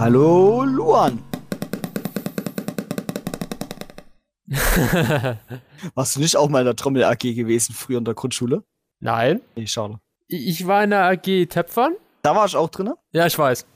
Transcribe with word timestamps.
Hallo 0.00 0.64
Luan. 0.64 1.22
Warst 5.94 6.16
du 6.16 6.20
nicht 6.20 6.36
auch 6.38 6.48
mal 6.48 6.60
in 6.60 6.64
der 6.64 6.74
Trommel 6.74 7.04
AG 7.04 7.18
gewesen, 7.18 7.74
früher 7.74 7.98
in 7.98 8.06
der 8.06 8.14
Grundschule? 8.14 8.64
Nein. 9.00 9.42
Nee, 9.56 9.66
schade. 9.66 10.00
Ich 10.26 10.66
war 10.66 10.84
in 10.84 10.90
der 10.90 11.04
AG 11.04 11.46
Töpfern. 11.50 11.96
Da 12.22 12.34
war 12.34 12.46
ich 12.46 12.56
auch 12.56 12.70
drin? 12.70 12.94
Ja, 13.12 13.26
ich 13.26 13.38
weiß. 13.38 13.66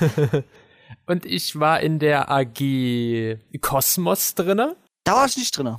Und 1.06 1.26
ich 1.26 1.60
war 1.60 1.80
in 1.80 1.98
der 1.98 2.30
AG 2.30 3.36
Kosmos 3.60 4.34
drinne. 4.34 4.74
Da 5.04 5.16
war 5.16 5.26
ich 5.26 5.36
nicht 5.36 5.54
drin. 5.54 5.76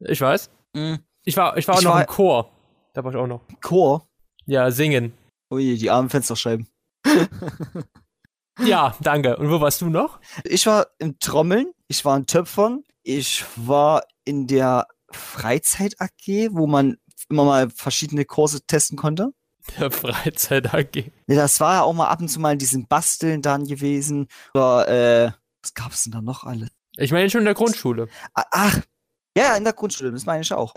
Ich 0.00 0.22
weiß. 0.22 0.48
Mhm. 0.72 1.00
Ich 1.24 1.36
war, 1.36 1.58
ich 1.58 1.68
war 1.68 1.74
auch 1.74 1.80
Ich 1.80 1.84
noch 1.84 1.92
war- 1.92 2.00
im 2.00 2.06
Chor. 2.06 2.50
Da 2.94 3.04
war 3.04 3.10
ich 3.12 3.18
auch 3.18 3.26
noch. 3.26 3.42
Chor. 3.62 4.08
Ja, 4.46 4.70
singen. 4.70 5.12
Ui, 5.52 5.76
die 5.76 5.90
armen 5.90 6.08
Fensterscheiben. 6.08 6.66
Ja, 8.64 8.94
danke. 9.00 9.36
Und 9.36 9.50
wo 9.50 9.60
warst 9.60 9.80
du 9.80 9.88
noch? 9.88 10.18
Ich 10.44 10.66
war 10.66 10.88
im 10.98 11.18
Trommeln, 11.18 11.72
ich 11.86 12.04
war 12.04 12.16
in 12.16 12.26
Töpfern, 12.26 12.82
ich 13.02 13.44
war 13.56 14.04
in 14.24 14.46
der 14.46 14.86
Freizeit 15.10 15.94
AG, 16.00 16.50
wo 16.50 16.66
man 16.66 16.96
immer 17.28 17.44
mal 17.44 17.70
verschiedene 17.70 18.24
Kurse 18.24 18.60
testen 18.66 18.96
konnte. 18.96 19.32
Der 19.78 19.90
Freizeit 19.90 20.72
AG. 20.74 21.10
Ja, 21.26 21.36
das 21.36 21.60
war 21.60 21.74
ja 21.74 21.82
auch 21.82 21.92
mal 21.92 22.08
ab 22.08 22.20
und 22.20 22.28
zu 22.28 22.40
mal 22.40 22.52
in 22.52 22.58
diesen 22.58 22.86
Basteln 22.86 23.42
dann 23.42 23.64
gewesen. 23.64 24.28
Oder, 24.54 24.88
äh, 24.88 25.30
was 25.62 25.74
gab's 25.74 26.04
denn 26.04 26.12
da 26.12 26.22
noch 26.22 26.44
alles? 26.44 26.70
Ich 26.96 27.12
meine 27.12 27.28
schon 27.30 27.40
in 27.40 27.44
der 27.46 27.54
Grundschule. 27.54 28.08
Ah, 28.34 28.44
Ach, 28.50 28.80
ja, 29.36 29.56
in 29.56 29.64
der 29.64 29.72
Grundschule, 29.72 30.10
das 30.10 30.26
meine 30.26 30.42
ich 30.42 30.52
auch. 30.52 30.74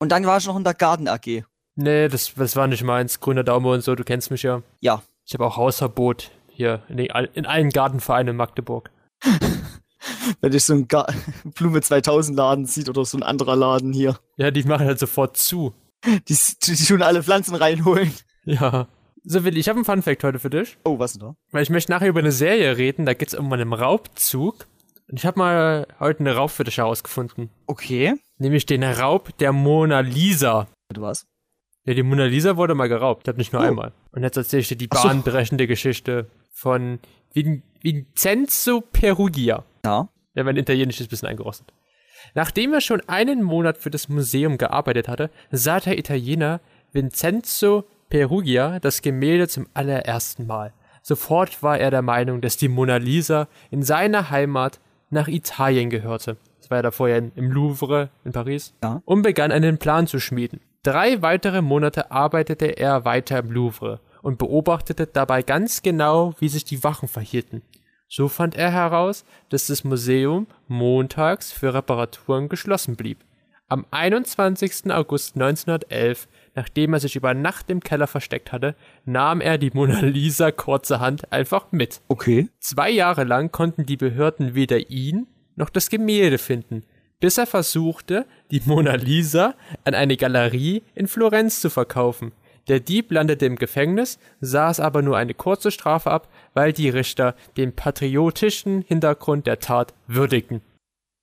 Und 0.00 0.10
dann 0.10 0.26
war 0.26 0.38
ich 0.38 0.46
noch 0.46 0.56
in 0.56 0.64
der 0.64 0.74
Garten 0.74 1.08
AG. 1.08 1.44
Nee, 1.76 2.08
das, 2.08 2.34
das 2.34 2.56
war 2.56 2.66
nicht 2.66 2.82
meins. 2.82 3.20
Grüner 3.20 3.44
Daumen 3.44 3.66
und 3.66 3.82
so, 3.82 3.94
du 3.94 4.04
kennst 4.04 4.30
mich 4.30 4.42
ja. 4.42 4.62
Ja. 4.80 5.02
Ich 5.24 5.34
habe 5.34 5.46
auch 5.46 5.56
Hausverbot 5.56 6.30
hier 6.56 6.82
in, 6.88 6.96
den, 6.96 7.06
in 7.34 7.46
allen 7.46 7.70
Gartenvereinen 7.70 8.30
in 8.32 8.36
Magdeburg. 8.36 8.90
Wenn 10.40 10.52
ich 10.52 10.64
so 10.64 10.72
einen 10.74 10.88
Gar 10.88 11.06
Blume 11.54 11.80
2000 11.82 12.36
Laden 12.36 12.66
sieht 12.66 12.88
oder 12.88 13.04
so 13.04 13.16
ein 13.18 13.22
anderer 13.22 13.56
Laden 13.56 13.92
hier. 13.92 14.18
Ja, 14.36 14.50
die 14.50 14.62
machen 14.64 14.86
halt 14.86 14.98
sofort 14.98 15.36
zu. 15.36 15.74
Die, 16.04 16.36
die, 16.62 16.76
tun 16.84 17.02
alle 17.02 17.22
Pflanzen 17.22 17.54
reinholen. 17.54 18.12
Ja. 18.44 18.86
So, 19.24 19.42
Willi, 19.44 19.58
ich 19.58 19.68
habe 19.68 19.76
einen 19.78 19.84
Funfact 19.84 20.22
heute 20.22 20.38
für 20.38 20.50
dich. 20.50 20.78
Oh, 20.84 20.98
was 21.00 21.14
denn 21.14 21.20
da? 21.22 21.34
Weil 21.50 21.62
ich 21.64 21.70
möchte 21.70 21.90
nachher 21.90 22.08
über 22.08 22.20
eine 22.20 22.30
Serie 22.32 22.76
reden, 22.76 23.06
da 23.06 23.14
geht's 23.14 23.34
um 23.34 23.52
einen 23.52 23.72
Raubzug. 23.72 24.66
Und 25.08 25.18
ich 25.18 25.26
habe 25.26 25.38
mal 25.38 25.86
heute 25.98 26.20
eine 26.20 26.36
Raub 26.36 26.50
für 26.50 26.64
dich 26.64 26.78
herausgefunden. 26.78 27.50
Okay. 27.66 28.14
Nämlich 28.38 28.66
den 28.66 28.84
Raub 28.84 29.36
der 29.38 29.52
Mona 29.52 30.00
Lisa. 30.00 30.68
Du 30.92 31.02
was? 31.02 31.26
Ja, 31.84 31.94
die 31.94 32.02
Mona 32.02 32.24
Lisa 32.26 32.56
wurde 32.56 32.74
mal 32.74 32.88
geraubt. 32.88 33.22
Ich 33.24 33.28
habe 33.28 33.38
nicht 33.38 33.52
nur 33.52 33.62
Oh. 33.62 33.64
einmal. 33.66 33.92
Und 34.12 34.22
jetzt 34.22 34.36
erzähle 34.36 34.60
ich 34.60 34.68
dir 34.68 34.76
die 34.76 34.88
bahnbrechende 34.88 35.66
Geschichte 35.66 36.28
von 36.56 37.00
Vin 37.34 37.62
Vincenzo 37.82 38.80
Perugia. 38.80 39.64
Ja. 39.84 40.08
Ja, 40.34 40.42
mein 40.42 40.56
Italienisch 40.56 41.00
ist 41.00 41.06
ein 41.06 41.10
bisschen 41.10 41.28
eingerostet. 41.28 41.72
Nachdem 42.34 42.72
er 42.72 42.80
schon 42.80 43.02
einen 43.08 43.42
Monat 43.42 43.76
für 43.76 43.90
das 43.90 44.08
Museum 44.08 44.56
gearbeitet 44.56 45.06
hatte, 45.06 45.30
sah 45.52 45.80
der 45.80 45.98
Italiener 45.98 46.60
Vincenzo 46.92 47.84
Perugia 48.08 48.80
das 48.80 49.02
Gemälde 49.02 49.48
zum 49.48 49.66
allerersten 49.74 50.46
Mal. 50.46 50.72
Sofort 51.02 51.62
war 51.62 51.78
er 51.78 51.90
der 51.90 52.02
Meinung, 52.02 52.40
dass 52.40 52.56
die 52.56 52.68
Mona 52.68 52.96
Lisa 52.96 53.48
in 53.70 53.82
seiner 53.82 54.30
Heimat 54.30 54.80
nach 55.10 55.28
Italien 55.28 55.90
gehörte. 55.90 56.38
Das 56.58 56.70
war 56.70 56.78
ja 56.78 56.82
davor 56.82 57.08
ja 57.08 57.18
im 57.18 57.52
Louvre 57.52 58.08
in 58.24 58.32
Paris. 58.32 58.74
Ja. 58.82 59.02
Und 59.04 59.22
begann 59.22 59.52
einen 59.52 59.78
Plan 59.78 60.06
zu 60.06 60.18
schmieden. 60.18 60.60
Drei 60.82 61.20
weitere 61.20 61.60
Monate 61.60 62.10
arbeitete 62.10 62.66
er 62.78 63.04
weiter 63.04 63.38
im 63.40 63.52
Louvre 63.52 64.00
und 64.26 64.38
beobachtete 64.38 65.06
dabei 65.06 65.42
ganz 65.42 65.82
genau, 65.82 66.34
wie 66.40 66.48
sich 66.48 66.64
die 66.64 66.82
Wachen 66.82 67.06
verhielten. 67.06 67.62
So 68.08 68.26
fand 68.26 68.56
er 68.56 68.72
heraus, 68.72 69.24
dass 69.50 69.68
das 69.68 69.84
Museum 69.84 70.48
montags 70.66 71.52
für 71.52 71.72
Reparaturen 71.72 72.48
geschlossen 72.48 72.96
blieb. 72.96 73.18
Am 73.68 73.86
21. 73.92 74.90
August 74.90 75.36
1911, 75.36 76.26
nachdem 76.56 76.94
er 76.94 77.00
sich 77.00 77.14
über 77.14 77.34
Nacht 77.34 77.70
im 77.70 77.78
Keller 77.78 78.08
versteckt 78.08 78.50
hatte, 78.50 78.74
nahm 79.04 79.40
er 79.40 79.58
die 79.58 79.70
Mona 79.72 80.00
Lisa 80.00 80.50
kurzerhand 80.50 81.32
einfach 81.32 81.70
mit. 81.70 82.00
Okay. 82.08 82.48
Zwei 82.58 82.90
Jahre 82.90 83.22
lang 83.22 83.52
konnten 83.52 83.86
die 83.86 83.96
Behörden 83.96 84.56
weder 84.56 84.90
ihn 84.90 85.28
noch 85.54 85.70
das 85.70 85.88
Gemälde 85.88 86.38
finden, 86.38 86.82
bis 87.20 87.38
er 87.38 87.46
versuchte, 87.46 88.26
die 88.50 88.62
Mona 88.64 88.96
Lisa 88.96 89.54
an 89.84 89.94
eine 89.94 90.16
Galerie 90.16 90.82
in 90.96 91.06
Florenz 91.06 91.60
zu 91.60 91.70
verkaufen. 91.70 92.32
Der 92.68 92.80
Dieb 92.80 93.12
landete 93.12 93.46
im 93.46 93.56
Gefängnis, 93.56 94.18
saß 94.40 94.80
aber 94.80 95.02
nur 95.02 95.16
eine 95.16 95.34
kurze 95.34 95.70
Strafe 95.70 96.10
ab, 96.10 96.28
weil 96.54 96.72
die 96.72 96.88
Richter 96.88 97.34
den 97.56 97.74
patriotischen 97.74 98.82
Hintergrund 98.82 99.46
der 99.46 99.60
Tat 99.60 99.94
würdigten. 100.08 100.62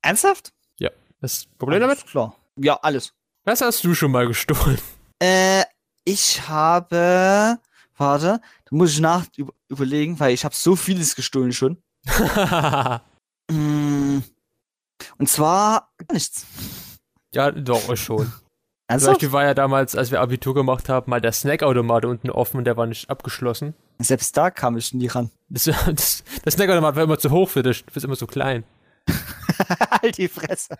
Ernsthaft? 0.02 0.52
Ja. 0.78 0.90
Das 1.20 1.46
Problem 1.58 1.80
damit? 1.80 1.98
Alles 1.98 2.10
Klar. 2.10 2.36
Ja, 2.58 2.78
alles. 2.82 3.12
Was 3.44 3.60
hast 3.60 3.84
du 3.84 3.94
schon 3.94 4.10
mal 4.10 4.26
gestohlen? 4.26 4.78
Äh, 5.20 5.64
ich 6.04 6.48
habe. 6.48 7.58
Warte, 7.96 8.40
da 8.64 8.76
muss 8.76 8.92
ich 8.92 9.00
nach 9.00 9.26
über, 9.36 9.52
überlegen, 9.68 10.18
weil 10.18 10.34
ich 10.34 10.44
habe 10.44 10.54
so 10.54 10.76
vieles 10.76 11.14
gestohlen 11.14 11.52
schon. 11.52 11.78
Mm, 13.50 14.20
Und 15.18 15.28
zwar 15.28 15.92
gar 15.98 16.14
nichts. 16.14 16.46
ja, 17.34 17.50
doch, 17.50 17.94
schon. 17.94 18.32
Zum 18.86 18.92
Ernsthaft? 18.92 19.14
Beispiel 19.14 19.32
war 19.32 19.44
ja 19.44 19.54
damals, 19.54 19.96
als 19.96 20.10
wir 20.10 20.20
Abitur 20.20 20.54
gemacht 20.54 20.90
haben, 20.90 21.10
mal 21.10 21.20
der 21.20 21.32
Snackautomat 21.32 22.04
unten 22.04 22.28
offen 22.28 22.58
und 22.58 22.64
der 22.64 22.76
war 22.76 22.86
nicht 22.86 23.08
abgeschlossen. 23.08 23.74
Selbst 23.98 24.36
da 24.36 24.50
kam 24.50 24.76
ich 24.76 24.92
nie 24.92 25.06
ran. 25.06 25.30
Das, 25.48 25.64
das, 25.86 26.22
der 26.44 26.52
Snackautomat 26.52 26.94
war 26.94 27.04
immer 27.04 27.18
zu 27.18 27.30
hoch 27.30 27.48
für 27.48 27.62
dich, 27.62 27.84
du 27.86 27.92
bist 27.92 28.04
immer 28.04 28.16
so 28.16 28.26
klein. 28.26 28.64
halt 30.02 30.18
die 30.18 30.28
Fresse. 30.28 30.76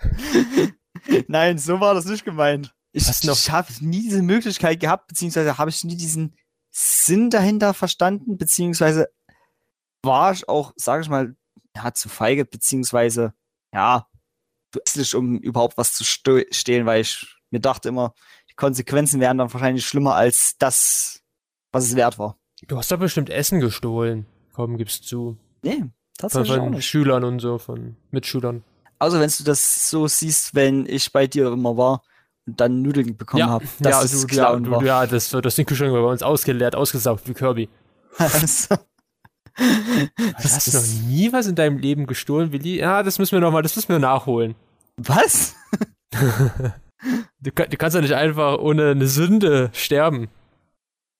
Nein, 1.28 1.56
so 1.56 1.80
war 1.80 1.94
das 1.94 2.04
nicht 2.04 2.24
gemeint. 2.24 2.74
Ich, 2.92 3.08
ich 3.08 3.50
habe 3.50 3.72
nie 3.80 4.02
diese 4.02 4.22
Möglichkeit 4.22 4.80
gehabt, 4.80 5.08
beziehungsweise 5.08 5.56
habe 5.56 5.70
ich 5.70 5.82
nie 5.82 5.96
diesen 5.96 6.36
Sinn 6.70 7.30
dahinter 7.30 7.72
verstanden, 7.72 8.36
beziehungsweise 8.36 9.08
war 10.02 10.32
ich 10.32 10.48
auch, 10.48 10.72
sage 10.76 11.02
ich 11.02 11.08
mal, 11.08 11.34
ja, 11.74 11.92
zu 11.94 12.08
feige, 12.08 12.44
beziehungsweise, 12.44 13.32
ja, 13.72 14.06
dusselig, 14.72 15.14
um 15.14 15.38
überhaupt 15.38 15.78
was 15.78 15.94
zu 15.94 16.04
stehlen, 16.04 16.86
weil 16.86 17.00
ich 17.00 17.34
mir 17.54 17.60
dachte 17.60 17.88
immer, 17.88 18.14
die 18.50 18.54
Konsequenzen 18.54 19.20
wären 19.20 19.38
dann 19.38 19.52
wahrscheinlich 19.52 19.86
schlimmer 19.86 20.14
als 20.14 20.56
das, 20.58 21.22
was 21.72 21.84
es 21.84 21.96
wert 21.96 22.18
war. 22.18 22.36
Du 22.66 22.76
hast 22.76 22.90
doch 22.90 22.98
bestimmt 22.98 23.30
Essen 23.30 23.60
gestohlen. 23.60 24.26
Komm, 24.52 24.76
gibst 24.76 25.04
zu. 25.08 25.36
Nee, 25.62 25.78
Von, 25.78 25.92
tatsächlich 26.18 26.56
von 26.56 26.70
nicht. 26.70 26.86
Schülern 26.86 27.24
und 27.24 27.40
so, 27.40 27.58
von 27.58 27.96
Mitschülern. 28.10 28.62
Also 28.98 29.18
wenn 29.18 29.30
du 29.36 29.44
das 29.44 29.90
so 29.90 30.06
siehst, 30.06 30.54
wenn 30.54 30.86
ich 30.86 31.12
bei 31.12 31.26
dir 31.26 31.52
immer 31.52 31.76
war 31.76 32.02
und 32.46 32.60
dann 32.60 32.82
Nudeln 32.82 33.16
bekommen 33.16 33.40
ja, 33.40 33.48
habe, 33.48 33.64
ja, 33.80 34.02
es 34.02 34.12
du, 34.12 34.18
ja, 34.18 34.26
Klauen 34.26 34.64
du, 34.64 34.70
war. 34.70 34.84
ja, 34.84 35.06
das 35.06 35.32
wird 35.32 35.44
das 35.44 35.56
den 35.56 35.66
Kühlschrank 35.66 35.92
bei 35.92 36.00
uns 36.00 36.22
ausgeleert, 36.22 36.76
ausgesaugt 36.76 37.26
wie 37.28 37.34
Kirby. 37.34 37.68
Also, 38.16 38.76
Du 39.56 40.44
hast 40.44 40.74
noch 40.74 41.08
nie 41.08 41.32
was 41.32 41.46
in 41.46 41.54
deinem 41.54 41.78
Leben 41.78 42.06
gestohlen, 42.06 42.50
Willi? 42.50 42.78
Ja, 42.78 43.02
das 43.02 43.18
müssen 43.18 43.32
wir 43.32 43.40
noch 43.40 43.52
mal, 43.52 43.62
das 43.62 43.76
müssen 43.76 43.90
wir 43.90 43.98
nachholen. 44.00 44.56
Was? 44.96 45.54
Du, 47.40 47.50
du 47.50 47.76
kannst 47.76 47.94
ja 47.94 48.00
nicht 48.00 48.14
einfach 48.14 48.58
ohne 48.58 48.90
eine 48.92 49.06
Sünde 49.06 49.70
sterben. 49.74 50.28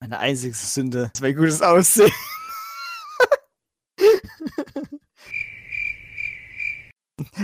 Meine 0.01 0.19
einzige 0.19 0.55
Sünde 0.55 1.11
ist 1.15 1.21
mein 1.21 1.35
gutes 1.37 1.63
Aussehen. 1.63 2.13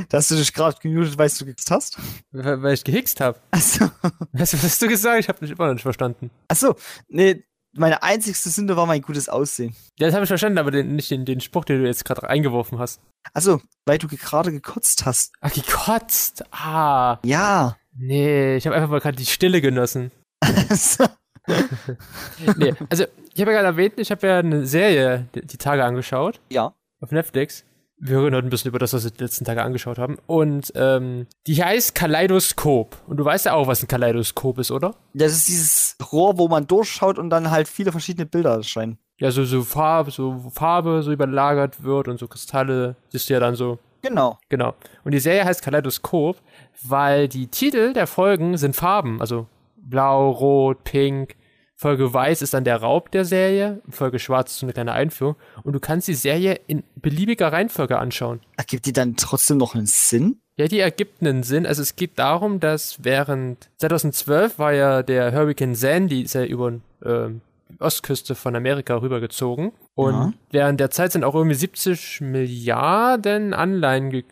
Da 0.09 0.19
hast 0.19 0.31
du 0.31 0.35
dich 0.35 0.53
gerade 0.53 0.77
gemutet, 0.81 1.17
weil 1.17 1.29
du 1.31 1.45
gekixt 1.45 1.71
hast? 1.71 1.97
Weil 2.33 2.61
weil 2.63 2.75
ich 2.75 2.83
gehickst 2.85 3.21
habe. 3.21 3.39
Achso. 3.53 3.89
Was 4.33 4.53
was 4.53 4.63
hast 4.65 4.83
du 4.83 4.89
gesagt? 4.89 5.21
Ich 5.21 5.29
habe 5.29 5.39
dich 5.41 5.51
immer 5.53 5.67
noch 5.69 5.75
nicht 5.75 5.83
verstanden. 5.83 6.31
Achso. 6.49 6.75
Nee, 7.09 7.45
meine 7.73 8.03
einzigste 8.03 8.51
Sünde 8.51 8.77
war 8.77 8.87
mein 8.87 9.01
gutes 9.01 9.29
Aussehen. 9.29 9.77
Ja, 9.99 10.07
das 10.09 10.15
habe 10.15 10.25
ich 10.25 10.29
verstanden, 10.29 10.59
aber 10.59 10.73
den, 10.73 10.97
nicht 10.97 11.11
den, 11.13 11.25
den 11.25 11.41
Spruch, 11.41 11.65
den 11.65 11.81
du 11.81 11.87
jetzt 11.87 12.05
gerade 12.05 12.29
eingeworfen 12.29 12.81
hast. 12.81 13.01
Achso, 13.33 13.61
weil 13.87 13.99
du 13.99 14.09
ge- 14.09 14.19
gerade 14.19 14.51
gekotzt 14.51 15.07
hast. 15.07 15.33
Ach, 15.41 15.53
gekotzt. 15.53 16.43
Ah. 16.53 17.19
Ja. 17.25 17.77
Nee, 18.03 18.57
ich 18.57 18.67
habe 18.67 18.77
einfach 18.77 18.89
mal 18.89 19.01
gerade 19.01 19.17
die 19.17 19.27
Stille 19.27 19.61
genossen. 19.61 20.11
Also, 20.41 21.05
Nee, 22.57 22.75
also, 22.89 23.05
ich 23.35 23.41
habe 23.41 23.53
ja 23.53 23.59
gerade 23.59 23.67
erwähnt, 23.67 23.95
ich 23.99 24.11
habe 24.11 24.27
ja 24.27 24.39
eine 24.39 24.67
Serie 24.67 25.27
die, 25.35 25.47
die 25.47 25.57
Tage 25.59 25.85
angeschaut. 25.85 26.41
ja. 26.51 26.75
Auf 27.03 27.13
Netflix. 27.13 27.65
Wir 27.97 28.19
reden 28.19 28.35
heute 28.37 28.47
ein 28.47 28.51
bisschen 28.51 28.69
über 28.69 28.79
das, 28.79 28.93
was 28.93 29.05
wir 29.05 29.11
die 29.11 29.23
letzten 29.23 29.47
Tage 29.47 29.63
angeschaut 29.63 29.97
haben. 29.99 30.19
Und 30.27 30.71
ähm, 30.75 31.27
die 31.47 31.63
heißt 31.65 31.95
Kaleidoskop. 31.95 32.97
Und 33.07 33.17
du 33.17 33.25
weißt 33.25 33.47
ja 33.47 33.55
auch, 33.55 33.67
was 33.69 33.83
ein 33.83 33.89
Kaleidoskop 33.89 34.59
ist, 34.59 34.71
oder? 34.71 34.95
Das 35.15 35.33
ist 35.33 35.49
dieses 35.49 35.97
Rohr, 36.13 36.37
wo 36.37 36.49
man 36.49 36.67
durchschaut 36.67 37.19
und 37.19 37.31
dann 37.31 37.51
halt 37.51 37.69
viele 37.69 37.91
verschiedene 37.91 38.27
Bilder 38.27 38.57
erscheinen. 38.57 38.99
Ja, 39.19 39.31
so, 39.31 39.45
so 39.45 39.63
Farbe, 39.63 40.11
so 40.11 40.51
Farbe 40.53 41.03
so 41.03 41.11
überlagert 41.11 41.83
wird 41.83 42.09
und 42.09 42.19
so 42.19 42.29
Kristalle 42.29 42.97
siehst 43.09 43.31
du 43.31 43.35
ja 43.35 43.41
dann 43.41 43.55
so. 43.55 43.79
Genau. 44.03 44.39
Genau. 44.49 44.75
Und 45.05 45.13
die 45.13 45.21
Serie 45.21 45.45
heißt 45.45 45.63
Kaleidoskop, 45.63 46.41
weil 46.83 47.29
die 47.29 47.49
Titel 47.49 47.93
der 47.93 48.07
Folgen 48.07 48.57
sind 48.57 48.77
Farben. 48.77 49.21
Also 49.21 49.47
blau, 49.77 50.31
rot, 50.31 50.85
pink, 50.85 51.37
Folge 51.81 52.13
Weiß 52.13 52.43
ist 52.43 52.53
dann 52.53 52.65
der 52.65 52.77
Raub 52.77 53.11
der 53.11 53.25
Serie, 53.25 53.81
Folge 53.89 54.19
Schwarz 54.19 54.53
ist 54.53 54.59
so 54.59 54.67
eine 54.67 54.75
kleine 54.75 54.93
Einführung 54.93 55.37
und 55.63 55.73
du 55.73 55.81
kannst 55.81 56.09
die 56.09 56.15
Serie 56.15 56.61
in 56.67 56.85
beliebiger 56.97 57.55
Reihenfolge 57.55 57.99
anschauen. 57.99 58.41
Ergibt 58.59 58.85
die 58.85 58.93
dann 58.93 59.17
trotzdem 59.17 59.57
noch 59.57 59.75
einen 59.75 59.87
Sinn? 59.87 60.43
Ja, 60.57 60.69
die 60.69 60.81
ergibt 60.81 61.23
einen 61.23 61.43
Sinn. 61.43 61.65
Also 61.65 61.81
es 61.81 61.97
geht 61.97 62.19
darum, 62.19 62.61
dass 62.61 63.03
während 63.03 63.71
2012 63.79 64.59
war 64.59 64.75
ja 64.75 65.03
der 65.03 65.33
Hurricane 65.33 65.75
Sandy 65.75 66.21
ist 66.21 66.35
ja 66.35 66.45
über 66.45 66.75
äh, 67.03 67.31
Ostküste 67.79 68.35
von 68.35 68.57
Amerika 68.57 68.97
rübergezogen. 69.01 69.73
Und 69.95 70.13
Ja. 70.15 70.33
während 70.51 70.81
der 70.81 70.91
Zeit 70.91 71.13
sind 71.13 71.25
auch 71.25 71.35
irgendwie 71.35 71.55
70 71.57 72.21
Milliarden 72.21 73.55
Anleihen 73.55 74.11
ge 74.11 74.25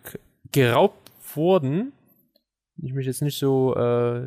geraubt 0.53 1.11
worden. 1.35 1.93
Ich 2.83 2.95
mich 2.95 3.07
jetzt 3.07 3.21
nicht 3.23 3.39
so, 3.39 3.75
äh, 3.77 4.21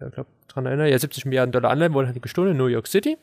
ja, 0.00 0.08
glaub, 0.12 0.26
dran 0.48 0.66
erinnere. 0.66 0.90
Ja, 0.90 0.98
70 0.98 1.24
Milliarden 1.24 1.52
Dollar 1.52 1.70
Anleihen 1.70 1.94
wurden 1.94 2.08
halt 2.08 2.20
gestohlen 2.22 2.50
in 2.52 2.56
New 2.58 2.66
York 2.66 2.86
City. 2.86 3.16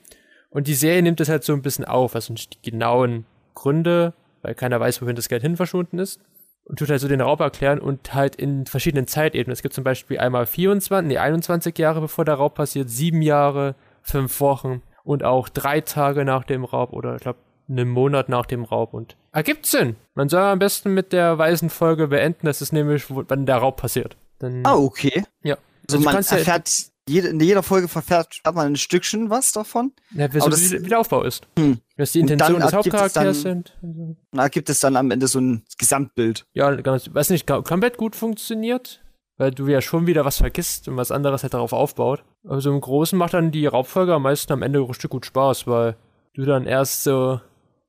Und 0.49 0.67
die 0.67 0.73
Serie 0.73 1.03
nimmt 1.03 1.19
das 1.19 1.29
halt 1.29 1.43
so 1.43 1.53
ein 1.53 1.61
bisschen 1.61 1.85
auf, 1.85 2.15
also 2.15 2.33
nicht 2.33 2.65
die 2.65 2.71
genauen 2.71 3.25
Gründe, 3.53 4.13
weil 4.41 4.55
keiner 4.55 4.79
weiß, 4.79 5.01
wohin 5.01 5.15
das 5.15 5.29
Geld 5.29 5.43
hin 5.43 5.57
verschwunden 5.57 5.99
ist. 5.99 6.19
Und 6.63 6.79
tut 6.79 6.89
halt 6.89 7.01
so 7.01 7.07
den 7.07 7.21
Raub 7.21 7.39
erklären 7.39 7.79
und 7.79 8.13
halt 8.13 8.35
in 8.35 8.65
verschiedenen 8.65 9.05
Zeitebenen. 9.07 9.51
Es 9.53 9.61
gibt 9.61 9.73
zum 9.75 9.83
Beispiel 9.83 10.17
einmal 10.19 10.45
24, 10.47 11.07
nee, 11.07 11.17
21 11.17 11.77
Jahre 11.77 12.01
bevor 12.01 12.25
der 12.25 12.35
Raub 12.35 12.55
passiert, 12.55 12.89
sieben 12.89 13.21
Jahre, 13.21 13.75
fünf 14.01 14.39
Wochen 14.39 14.81
und 15.09 15.23
auch 15.23 15.49
drei 15.49 15.81
Tage 15.81 16.23
nach 16.23 16.43
dem 16.43 16.63
Raub 16.63 16.93
oder 16.93 17.15
ich 17.15 17.21
glaube 17.23 17.39
einen 17.67 17.89
Monat 17.89 18.29
nach 18.29 18.45
dem 18.45 18.63
Raub 18.63 18.93
und 18.93 19.15
ergibt 19.31 19.65
Sinn. 19.65 19.95
Man 20.13 20.29
soll 20.29 20.41
am 20.41 20.59
besten 20.59 20.93
mit 20.93 21.13
der 21.13 21.35
weißen 21.37 21.71
Folge 21.71 22.07
beenden, 22.09 22.45
das 22.45 22.61
ist 22.61 22.73
nämlich, 22.73 23.05
wann 23.09 23.45
der 23.47 23.57
Raub 23.57 23.77
passiert. 23.77 24.17
Dann, 24.37 24.63
Ah, 24.65 24.75
okay. 24.75 25.23
ja. 25.43 25.57
Also 25.87 25.97
du 25.97 26.03
man 26.03 26.13
kannst 26.13 26.31
ja- 26.31 26.37
erfährt, 26.37 26.71
jede, 27.07 27.29
in 27.29 27.39
jeder 27.39 27.63
Folge 27.63 27.87
verfährt 27.87 28.39
hat 28.45 28.53
man 28.53 28.67
ein 28.67 28.75
Stückchen 28.75 29.31
was 29.31 29.51
davon. 29.51 29.93
Ja, 30.13 30.31
wie 30.31 30.41
Aber 30.41 30.51
das- 30.51 30.71
wie, 30.71 30.79
der 30.79 30.99
Aufbau 30.99 31.23
ist. 31.23 31.47
Hm. 31.57 31.79
Was 31.97 32.11
die 32.11 32.19
Intention 32.19 32.59
des 32.61 32.71
Hauptcharakters 32.73 33.13
dann- 33.13 33.33
sind. 33.33 33.77
Also, 33.81 34.15
Da 34.31 34.47
gibt 34.47 34.69
es 34.69 34.79
dann 34.79 34.95
am 34.95 35.09
Ende 35.09 35.27
so 35.27 35.39
ein 35.39 35.63
Gesamtbild. 35.79 36.45
Ja, 36.53 36.69
ganz, 36.75 37.11
weiß 37.11 37.31
nicht, 37.31 37.49
kom- 37.49 37.63
komplett 37.63 37.97
gut 37.97 38.15
funktioniert, 38.15 39.01
weil 39.37 39.49
du 39.51 39.67
ja 39.67 39.81
schon 39.81 40.05
wieder 40.05 40.23
was 40.23 40.37
vergisst 40.37 40.87
und 40.87 40.97
was 40.97 41.09
anderes 41.11 41.41
halt 41.43 41.55
darauf 41.55 41.73
aufbaut. 41.73 42.23
Also 42.47 42.71
im 42.71 42.79
Großen 42.79 43.17
macht 43.17 43.33
dann 43.33 43.51
die 43.51 43.65
Raubfolge 43.65 44.13
am 44.13 44.23
meisten 44.23 44.53
am 44.53 44.61
Ende 44.61 44.79
richtig 44.79 45.09
gut 45.09 45.25
Spaß, 45.25 45.67
weil 45.67 45.95
du 46.33 46.45
dann 46.45 46.65
erst 46.65 47.03
so, 47.03 47.41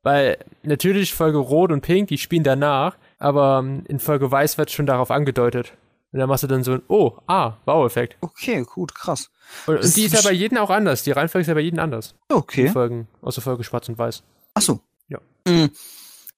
weil 0.03 0.39
natürlich 0.63 1.15
Folge 1.15 1.39
Rot 1.39 1.71
und 1.71 1.83
Pink, 1.83 2.09
die 2.09 2.19
spielen 2.19 2.43
danach, 2.43 2.97
aber 3.19 3.61
ähm, 3.63 3.85
in 3.87 4.01
Folge 4.01 4.31
Weiß 4.31 4.59
wird 4.59 4.71
schon 4.71 4.87
darauf 4.87 5.11
angedeutet. 5.11 5.73
Und 6.13 6.19
dann 6.19 6.29
machst 6.29 6.43
du 6.43 6.49
dann 6.49 6.65
so 6.65 6.73
ein, 6.73 6.83
oh, 6.89 7.13
ah, 7.29 7.55
Wow-Effekt. 7.67 8.17
Okay, 8.21 8.65
gut, 8.65 8.95
krass. 8.95 9.31
Und, 9.67 9.77
und 9.77 9.97
die 9.97 10.05
ist 10.05 10.15
ja 10.15 10.23
bei 10.23 10.33
jedem 10.33 10.59
auch 10.59 10.71
anders. 10.71 11.05
Die 11.05 11.13
Reihenfolge 11.13 11.43
ist 11.43 11.49
ja 11.49 11.55
bei 11.55 11.61
jedem 11.61 11.79
anders. 11.79 12.17
Die 12.29 12.35
Okay. 12.35 12.69
Folgen, 12.69 13.07
außer 13.23 13.41
Folge 13.41 13.63
Schwarz 13.63 13.89
und 13.89 13.97
Weiß. 13.97 14.25
Ach 14.55 14.63
so. 14.63 14.81
Ja. 15.09 15.19
Mhm. 15.47 15.71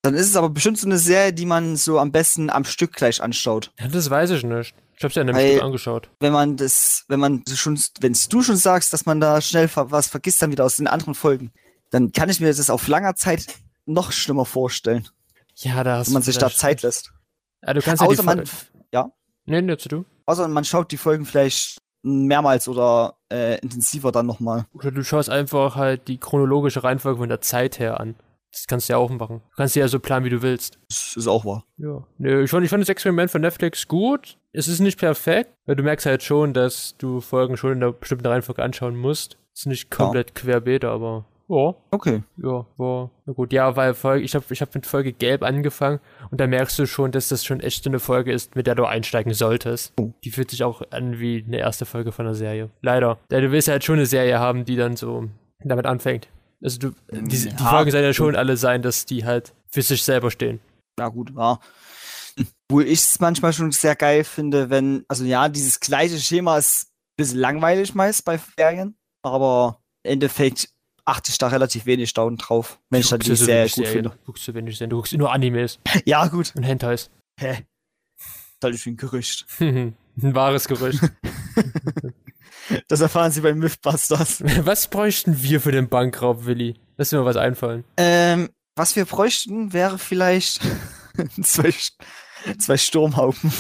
Dann 0.03 0.15
ist 0.15 0.29
es 0.29 0.37
aber 0.37 0.51
bestimmt 0.51 0.79
so 0.79 0.87
eine 0.87 0.99
Serie, 0.99 1.33
die 1.33 1.47
man 1.47 1.77
so 1.77 1.99
am 1.99 2.13
besten 2.13 2.51
am 2.51 2.65
Stück 2.65 2.93
gleich 2.93 3.23
anschaut. 3.23 3.71
Ja, 3.79 3.89
das 3.89 4.11
weiß 4.11 4.31
ich 4.33 4.43
nicht. 4.43 4.75
Ich 5.03 5.05
hab's 5.05 5.17
ja 5.17 5.23
in 5.23 5.31
einem 5.31 5.37
Weil- 5.37 5.51
Stück 5.55 5.63
angeschaut. 5.65 6.11
Wenn 6.21 6.33
man 6.33 6.57
das, 6.57 7.05
wenn 7.09 7.19
man 7.19 7.43
schon, 7.53 7.77
wenn 8.01 8.17
du 8.31 8.43
schon 8.43 8.55
sagst, 8.57 8.93
dass 8.93 9.05
man 9.05 9.21
da 9.21 9.41
schnell 9.41 9.69
was 9.75 10.07
vergisst 10.07 10.41
dann 10.41 10.53
wieder 10.53 10.65
aus 10.65 10.77
den 10.77 10.87
anderen 10.87 11.17
Folgen, 11.17 11.51
dann 11.91 12.13
kann 12.13 12.29
ich 12.29 12.39
mir 12.39 12.47
das 12.55 12.71
auf 12.71 12.87
langer 12.87 13.17
Zeit 13.17 13.47
noch 13.85 14.13
schlimmer 14.13 14.45
vorstellen, 14.45 15.09
Ja, 15.57 15.83
da 15.83 15.97
hast 15.97 16.07
wenn 16.07 16.13
man 16.15 16.23
sich 16.23 16.39
da 16.39 16.51
Zeit 16.51 16.83
lässt. 16.83 17.13
Ja, 17.67 17.75
du 17.75 17.81
kannst 17.83 18.01
ja 18.01 18.07
die 18.07 18.13
Außer 18.15 18.23
man, 18.23 18.45
ja, 18.93 19.11
Nee, 19.45 19.61
nee, 19.61 19.77
zu 19.77 19.89
du. 19.89 20.05
außer 20.27 20.47
man 20.47 20.65
schaut 20.65 20.93
die 20.93 20.97
Folgen 20.97 21.27
vielleicht 21.27 21.79
mehrmals 22.05 22.69
oder 22.69 23.17
äh, 23.29 23.59
intensiver 23.59 24.13
dann 24.13 24.27
nochmal. 24.27 24.67
Oder 24.73 24.93
du 24.93 25.03
schaust 25.03 25.31
einfach 25.31 25.75
halt 25.75 26.07
die 26.07 26.19
chronologische 26.19 26.85
Reihenfolge 26.85 27.19
von 27.19 27.29
der 27.29 27.41
Zeit 27.41 27.81
her 27.81 27.99
an. 27.99 28.15
Das 28.53 28.67
kannst 28.67 28.89
du 28.89 28.93
ja 28.93 28.99
auch 28.99 29.11
machen. 29.11 29.41
Du 29.51 29.57
kannst 29.57 29.75
dir 29.75 29.81
ja 29.81 29.89
so 29.89 29.99
planen, 29.99 30.25
wie 30.27 30.31
du 30.31 30.43
willst. 30.43 30.79
Das 30.89 31.15
ist 31.17 31.27
auch 31.27 31.45
wahr. 31.45 31.65
Ja. 31.79 32.07
Nö, 32.19 32.45
ich 32.45 32.51
fand, 32.51 32.65
ich 32.65 32.71
fand 32.71 32.83
das 32.83 32.89
Experiment 32.91 33.31
von 33.31 33.41
Netflix 33.41 33.89
gut. 33.89 34.37
Es 34.53 34.69
ist 34.69 34.81
nicht 34.81 34.99
perfekt, 34.99 35.51
weil 35.65 35.77
du 35.77 35.83
merkst 35.83 36.05
halt 36.07 36.23
schon, 36.23 36.53
dass 36.53 36.95
du 36.99 37.21
Folgen 37.21 37.57
schon 37.57 37.73
in 37.73 37.83
einer 37.83 37.93
bestimmten 37.93 38.27
Reihenfolge 38.27 38.63
anschauen 38.63 38.97
musst. 38.97 39.39
Ist 39.55 39.67
nicht 39.67 39.91
komplett 39.91 40.35
querbeet, 40.35 40.85
aber 40.85 41.25
ja, 41.49 41.75
Okay. 41.91 42.23
ja, 42.39 42.65
war 42.77 43.11
na 43.27 43.33
gut. 43.33 43.53
Ja, 43.53 43.75
weil 43.77 43.95
Folge, 43.95 44.25
ich 44.25 44.35
habe 44.35 44.45
ich 44.51 44.61
hab 44.63 44.75
mit 44.75 44.87
Folge 44.87 45.13
Gelb 45.13 45.43
angefangen 45.43 46.01
und 46.31 46.41
da 46.41 46.47
merkst 46.47 46.79
du 46.79 46.87
schon, 46.87 47.11
dass 47.11 47.29
das 47.29 47.45
schon 47.45 47.61
echt 47.61 47.85
so 47.85 47.91
eine 47.91 47.99
Folge 48.01 48.33
ist, 48.33 48.55
mit 48.57 48.67
der 48.67 48.75
du 48.75 48.85
einsteigen 48.85 49.35
solltest. 49.35 49.93
Oh. 50.01 50.13
Die 50.25 50.31
fühlt 50.31 50.51
sich 50.51 50.63
auch 50.65 50.83
an 50.91 51.19
wie 51.21 51.45
eine 51.47 51.59
erste 51.59 51.85
Folge 51.85 52.13
von 52.13 52.27
einer 52.27 52.35
Serie. 52.35 52.71
Leider. 52.81 53.19
Ja, 53.31 53.41
du 53.41 53.51
willst 53.51 53.69
halt 53.69 53.85
schon 53.85 53.97
eine 53.97 54.07
Serie 54.07 54.39
haben, 54.39 54.65
die 54.65 54.77
dann 54.77 54.97
so 54.97 55.29
damit 55.65 55.87
anfängt. 55.87 56.29
Also 56.63 56.79
du, 56.79 56.91
die, 57.13 57.23
die 57.29 57.49
Ja, 57.49 57.57
Folgen 57.71 57.91
sollen 57.91 58.05
ja 58.05 58.13
schon 58.15 58.37
alle 58.37 58.57
sein, 58.57 58.83
dass 58.83 59.05
die 59.05 59.25
halt 59.25 59.53
für 59.69 59.83
sich 59.83 60.03
selber 60.05 60.31
stehen. 60.31 60.61
Ja, 60.99 61.09
gut, 61.09 61.33
ja. 61.37 61.59
Obwohl 62.71 62.85
ich 62.87 63.01
es 63.01 63.21
manchmal 63.21 63.53
schon 63.53 63.73
sehr 63.73 63.97
geil 63.97 64.25
finde, 64.25 64.71
wenn, 64.71 65.05
also 65.09 65.25
ja, 65.25 65.49
dieses 65.49 65.81
gleiche 65.81 66.19
Schema 66.19 66.57
ist 66.59 66.85
ein 66.87 67.17
bisschen 67.17 67.39
langweilig 67.41 67.95
meist 67.95 68.25
bei 68.25 68.39
Ferien, 68.39 68.97
aber 69.23 69.81
im 70.05 70.13
Endeffekt 70.13 70.71
achte 71.05 71.31
ich 71.31 71.39
da 71.39 71.49
relativ 71.49 71.85
wenig 71.85 72.15
dauernd 72.15 72.43
drauf, 72.49 72.79
wenn 72.91 73.01
ich 73.01 73.09
dann 73.09 73.19
Guckst 73.19 73.27
die 73.27 73.31
du 73.33 73.37
so 73.37 73.45
Serie 73.47 73.61
wenig 73.63 73.73
gut 73.75 73.85
Serien, 73.87 74.03
finde. 74.05 74.17
Du 74.19 74.25
guckst 74.27 74.49
du 74.49 74.55
wenig 74.55 74.77
Serien, 74.79 74.91
du 74.91 74.97
guckst 74.97 75.13
nur 75.15 75.33
Animes 75.33 75.79
Ja, 76.05 76.27
gut. 76.29 76.53
und 76.55 76.63
Hentais. 76.63 77.11
Hä? 77.41 77.67
Das 78.61 78.75
ist 78.75 78.87
ein 78.87 78.97
Gerücht. 78.97 79.45
Ein 79.61 79.95
wahres 80.35 80.69
Gerücht. 80.69 81.01
Das 82.89 83.01
erfahren 83.01 83.33
Sie 83.33 83.41
bei 83.41 83.55
Mythbusters. 83.55 84.43
was 84.65 84.89
bräuchten 84.89 85.43
wir 85.43 85.61
für 85.61 85.73
den 85.73 85.89
Bankraub, 85.89 86.47
Willi? 86.47 86.75
Lass 86.97 87.13
mir 87.13 87.19
mal 87.19 87.25
was 87.25 87.37
einfallen. 87.37 87.85
Ähm, 87.97 88.51
was 88.77 88.97
wir 88.97 89.05
bräuchten, 89.05 89.73
wäre 89.73 89.99
vielleicht 89.99 90.63
zwei, 91.43 91.73
zwei 92.59 92.77
Sturmhaufen. 92.77 93.53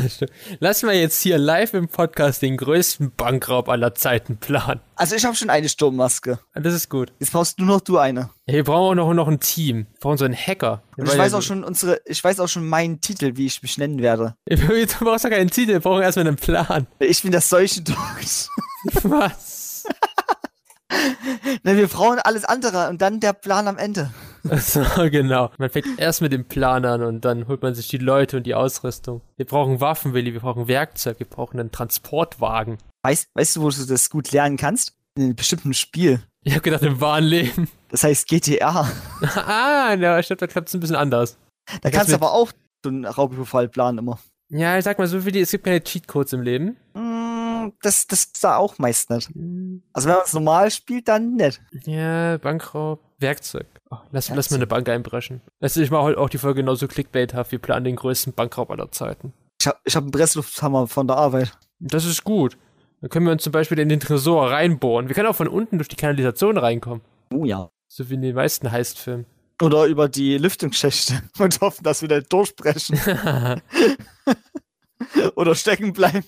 Lass 0.60 0.82
mal 0.82 0.94
jetzt 0.94 1.20
hier 1.22 1.38
live 1.38 1.74
im 1.74 1.88
Podcast 1.88 2.42
den 2.42 2.56
größten 2.56 3.12
Bankraub 3.14 3.68
aller 3.68 3.94
Zeiten 3.94 4.38
planen. 4.38 4.80
Also 4.96 5.14
ich 5.14 5.24
habe 5.24 5.36
schon 5.36 5.50
eine 5.50 5.68
Sturmmaske. 5.68 6.40
Das 6.54 6.74
ist 6.74 6.88
gut. 6.88 7.12
Jetzt 7.20 7.32
brauchst 7.32 7.58
nur 7.58 7.68
noch 7.68 7.80
du 7.80 7.98
eine. 7.98 8.30
Ja, 8.46 8.54
wir 8.54 8.64
brauchen 8.64 8.98
auch 8.98 9.06
noch, 9.06 9.14
noch 9.14 9.28
ein 9.28 9.40
Team. 9.40 9.86
Wir 9.92 10.00
brauchen 10.00 10.18
so 10.18 10.24
einen 10.24 10.34
Hacker. 10.36 10.82
Und 10.96 11.08
ich 11.08 11.16
weiß 11.16 11.34
auch 11.34 11.42
schon 11.42 11.62
unsere, 11.64 12.00
ich 12.06 12.22
weiß 12.22 12.40
auch 12.40 12.48
schon 12.48 12.68
meinen 12.68 13.00
Titel, 13.00 13.36
wie 13.36 13.46
ich 13.46 13.62
mich 13.62 13.78
nennen 13.78 14.00
werde. 14.00 14.34
Du 14.48 15.04
brauchst 15.04 15.24
doch 15.24 15.30
keinen 15.30 15.50
Titel, 15.50 15.72
wir 15.72 15.80
brauchen 15.80 16.02
erstmal 16.02 16.26
einen 16.26 16.36
Plan. 16.36 16.86
Ich 16.98 17.22
bin 17.22 17.30
der 17.30 17.40
Seuchendog. 17.40 17.96
Was? 19.04 19.84
Ne, 21.62 21.76
wir 21.76 21.86
brauchen 21.88 22.18
alles 22.18 22.44
andere 22.44 22.88
und 22.88 23.00
dann 23.02 23.20
der 23.20 23.32
Plan 23.32 23.68
am 23.68 23.78
Ende. 23.78 24.10
So, 24.58 24.82
genau. 25.10 25.50
Man 25.58 25.70
fängt 25.70 25.98
erst 25.98 26.20
mit 26.20 26.32
dem 26.32 26.44
Plan 26.44 26.84
an 26.84 27.02
und 27.02 27.24
dann 27.24 27.48
holt 27.48 27.62
man 27.62 27.74
sich 27.74 27.88
die 27.88 27.98
Leute 27.98 28.38
und 28.38 28.44
die 28.44 28.54
Ausrüstung. 28.54 29.20
Wir 29.36 29.46
brauchen 29.46 29.80
Waffen, 29.80 30.14
Willi, 30.14 30.32
wir 30.32 30.40
brauchen 30.40 30.68
Werkzeug, 30.68 31.18
wir 31.18 31.26
brauchen 31.26 31.60
einen 31.60 31.72
Transportwagen. 31.72 32.78
Weißt, 33.02 33.28
weißt 33.34 33.56
du, 33.56 33.62
wo 33.62 33.70
du 33.70 33.84
das 33.84 34.10
gut 34.10 34.32
lernen 34.32 34.56
kannst? 34.56 34.94
In 35.16 35.24
einem 35.24 35.36
bestimmten 35.36 35.74
Spiel. 35.74 36.22
Ich 36.44 36.54
hab 36.54 36.62
gedacht, 36.62 36.82
im 36.82 37.00
wahren 37.00 37.24
Leben. 37.24 37.68
Das 37.90 38.04
heißt 38.04 38.28
GTA. 38.28 38.88
ah, 39.34 39.94
ja, 39.94 40.18
ich 40.18 40.26
glaube, 40.26 40.40
da 40.40 40.46
klappt 40.46 40.68
es 40.68 40.74
ein 40.74 40.80
bisschen 40.80 40.96
anders. 40.96 41.38
Da 41.66 41.78
Das 41.82 41.92
kannst 41.92 42.10
du 42.10 42.14
aber 42.14 42.32
auch 42.32 42.52
so 42.84 42.90
einen 42.90 43.04
Raubüberfall 43.04 43.68
planen 43.68 43.98
immer. 43.98 44.18
Ja, 44.50 44.78
ich 44.78 44.84
sag 44.84 44.98
mal 44.98 45.06
so, 45.06 45.24
Willi, 45.24 45.40
es 45.40 45.50
gibt 45.50 45.64
keine 45.64 45.82
Cheatcodes 45.82 46.32
im 46.32 46.42
Leben. 46.42 46.76
Mm, 46.94 47.27
Das, 47.82 48.06
das 48.06 48.24
ist 48.24 48.44
da 48.44 48.56
auch 48.56 48.78
meist 48.78 49.10
nicht. 49.10 49.30
Also 49.92 50.08
wenn 50.08 50.16
man 50.16 50.24
es 50.24 50.32
normal 50.32 50.70
spielt, 50.70 51.08
dann 51.08 51.34
nicht. 51.36 51.60
Ja, 51.84 52.38
Bankraub, 52.38 53.00
Werkzeug. 53.18 53.66
Oh, 53.90 53.96
lass, 54.10 54.28
lass 54.28 54.36
Werkzeug. 54.36 54.50
mal 54.50 54.56
eine 54.56 54.66
Bank 54.66 54.88
einbrechen. 54.88 55.40
Du, 55.60 55.66
ich 55.80 55.90
mache 55.90 56.02
heute 56.02 56.18
auch 56.18 56.30
die 56.30 56.38
Folge 56.38 56.62
genauso 56.62 56.88
clickbaithaft. 56.88 57.52
Wir 57.52 57.58
planen 57.58 57.84
den 57.84 57.96
größten 57.96 58.32
Bankraub 58.32 58.70
aller 58.70 58.90
Zeiten. 58.92 59.32
Ich 59.60 59.66
hab, 59.66 59.80
ich 59.84 59.96
hab 59.96 60.04
einen 60.04 60.12
Presslufthammer 60.12 60.86
von 60.86 61.06
der 61.06 61.16
Arbeit. 61.16 61.52
Das 61.80 62.04
ist 62.04 62.24
gut. 62.24 62.56
Dann 63.00 63.10
können 63.10 63.26
wir 63.26 63.32
uns 63.32 63.42
zum 63.42 63.52
Beispiel 63.52 63.78
in 63.78 63.88
den 63.88 64.00
Tresor 64.00 64.50
reinbohren. 64.50 65.08
Wir 65.08 65.14
können 65.14 65.28
auch 65.28 65.36
von 65.36 65.48
unten 65.48 65.78
durch 65.78 65.88
die 65.88 65.96
Kanalisation 65.96 66.58
reinkommen. 66.58 67.02
Oh 67.32 67.44
ja. 67.44 67.70
So 67.86 68.08
wie 68.10 68.14
in 68.14 68.22
den 68.22 68.34
meisten 68.34 68.70
Heistfilmen. 68.70 69.26
Oder 69.60 69.86
über 69.86 70.08
die 70.08 70.38
Lüftungsschächte 70.38 71.20
und 71.38 71.60
hoffen, 71.60 71.82
dass 71.82 72.02
wir 72.02 72.08
nicht 72.08 72.32
durchbrechen. 72.32 72.98
Oder 75.36 75.54
stecken 75.54 75.92
bleiben. 75.92 76.24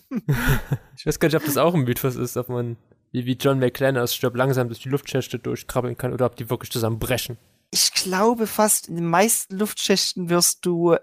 Ich 0.96 1.06
weiß 1.06 1.18
gar 1.18 1.28
nicht, 1.28 1.36
ob 1.36 1.44
das 1.44 1.56
auch 1.56 1.74
ein 1.74 1.82
Mythos 1.82 2.16
ist, 2.16 2.36
ob 2.36 2.48
man 2.48 2.76
wie, 3.12 3.26
wie 3.26 3.32
John 3.32 3.58
McClane 3.58 4.00
aus 4.00 4.14
Stirb 4.14 4.36
langsam 4.36 4.68
durch 4.68 4.80
die 4.80 4.88
Luftschächte 4.88 5.38
durchkrabbeln 5.38 5.96
kann 5.96 6.12
oder 6.12 6.26
ob 6.26 6.36
die 6.36 6.48
wirklich 6.48 6.70
zusammenbrechen. 6.70 7.38
Ich 7.72 7.92
glaube 7.92 8.46
fast, 8.46 8.88
in 8.88 8.96
den 8.96 9.08
meisten 9.08 9.58
Luftschächten 9.58 10.28
wirst 10.28 10.66
du, 10.66 10.96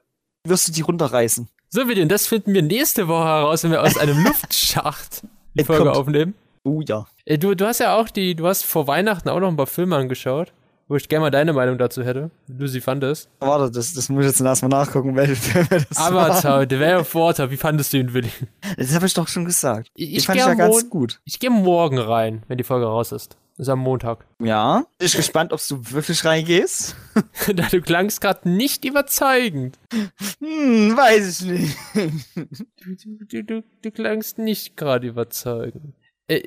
wirst 0.43 0.67
du 0.67 0.71
die 0.71 0.81
runterreißen. 0.81 1.47
So, 1.69 1.87
Willi, 1.87 2.01
und 2.01 2.09
das 2.09 2.27
finden 2.27 2.53
wir 2.53 2.61
nächste 2.61 3.07
Woche 3.07 3.25
heraus, 3.25 3.63
wenn 3.63 3.71
wir 3.71 3.83
aus 3.83 3.97
einem 3.97 4.23
Luftschacht 4.23 5.23
die. 5.53 5.63
Folge 5.63 5.91
aufnehmen. 5.91 6.35
Oh 6.63 6.81
ja. 6.81 7.07
Ey, 7.25 7.37
du, 7.37 7.55
du 7.55 7.65
hast 7.65 7.79
ja 7.79 7.95
auch 7.95 8.09
die, 8.09 8.35
du 8.35 8.47
hast 8.47 8.63
vor 8.63 8.87
Weihnachten 8.87 9.29
auch 9.29 9.39
noch 9.39 9.47
ein 9.47 9.57
paar 9.57 9.67
Filme 9.67 9.95
angeschaut, 9.95 10.53
wo 10.87 10.95
ich 10.95 11.09
gerne 11.09 11.23
mal 11.25 11.31
deine 11.31 11.53
Meinung 11.53 11.77
dazu 11.77 12.03
hätte, 12.03 12.31
wie 12.47 12.57
du 12.57 12.67
sie 12.67 12.81
fandest. 12.81 13.29
Warte, 13.39 13.71
das, 13.71 13.93
das 13.93 14.09
muss 14.09 14.25
ich 14.25 14.31
jetzt 14.31 14.41
erstmal 14.41 14.69
nachgucken, 14.69 15.15
welche 15.15 15.35
Filme 15.35 15.85
das. 15.87 15.97
Avatar, 15.97 16.65
The 16.69 16.79
Way 16.79 16.95
of 16.95 17.13
Water, 17.15 17.51
wie 17.51 17.57
fandest 17.57 17.93
du 17.93 17.97
ihn, 17.97 18.13
Willi? 18.13 18.31
Das 18.77 18.93
habe 18.95 19.05
ich 19.05 19.13
doch 19.13 19.27
schon 19.27 19.45
gesagt. 19.45 19.89
Ich, 19.95 20.15
Ich 20.15 20.25
fand 20.25 20.39
ich 20.39 20.45
ja 20.45 20.53
ganz 20.53 20.89
gut. 20.89 21.19
Ich 21.25 21.39
gehe 21.39 21.49
morgen 21.49 21.97
rein, 21.97 22.43
wenn 22.47 22.57
die 22.57 22.63
Folge 22.63 22.85
raus 22.85 23.11
ist. 23.11 23.37
Das 23.57 23.65
ist 23.65 23.71
am 23.71 23.79
Montag. 23.79 24.25
Ja. 24.39 24.85
Bin 24.99 25.07
ich 25.07 25.15
gespannt, 25.15 25.51
ob 25.51 25.59
du 25.67 25.79
wirklich 25.91 26.23
reingehst. 26.23 26.95
du 27.47 27.81
klangst 27.81 28.21
gerade 28.21 28.47
nicht 28.47 28.85
überzeugend. 28.85 29.79
Hm, 30.39 30.95
weiß 30.95 31.41
ich 31.41 31.47
nicht. 31.47 31.77
Du, 32.85 33.25
du, 33.25 33.43
du, 33.43 33.63
du 33.81 33.91
klangst 33.91 34.37
nicht 34.37 34.77
gerade 34.77 35.07
überzeugend. 35.07 35.95
Äh, 36.27 36.43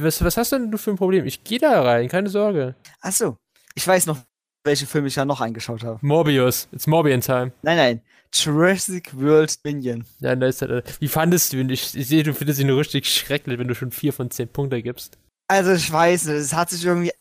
was, 0.00 0.24
was 0.24 0.36
hast 0.36 0.52
denn 0.52 0.70
du 0.70 0.78
für 0.78 0.90
ein 0.90 0.96
Problem? 0.96 1.26
Ich 1.26 1.44
gehe 1.44 1.58
da 1.58 1.82
rein, 1.82 2.08
keine 2.08 2.30
Sorge. 2.30 2.76
Achso. 3.00 3.36
Ich 3.78 3.86
weiß 3.86 4.06
noch, 4.06 4.18
welche 4.64 4.88
Filme 4.88 5.06
ich 5.06 5.14
ja 5.14 5.24
noch 5.24 5.40
angeschaut 5.40 5.84
habe. 5.84 6.04
Morbius. 6.04 6.66
It's 6.72 6.88
Morbian 6.88 7.20
Time. 7.20 7.52
Nein, 7.62 7.76
nein. 7.76 8.02
Jurassic 8.34 9.16
World 9.16 9.56
Minion. 9.62 10.04
Ja, 10.18 10.34
da 10.34 10.48
ist 10.48 10.62
er. 10.62 10.82
Wie 10.98 11.06
fandest 11.06 11.52
du 11.52 11.58
ihn? 11.58 11.70
Ich, 11.70 11.94
ich 11.94 12.08
sehe, 12.08 12.24
du 12.24 12.34
findest 12.34 12.58
ihn 12.58 12.70
richtig 12.70 13.08
schrecklich, 13.08 13.56
wenn 13.56 13.68
du 13.68 13.76
schon 13.76 13.92
vier 13.92 14.12
von 14.12 14.32
zehn 14.32 14.48
Punkte 14.48 14.82
gibst. 14.82 15.16
Also 15.46 15.70
ich 15.70 15.92
weiß 15.92 16.24
nicht, 16.24 16.38
es 16.38 16.54
hat 16.54 16.70
sich 16.70 16.84
irgendwie 16.84 17.12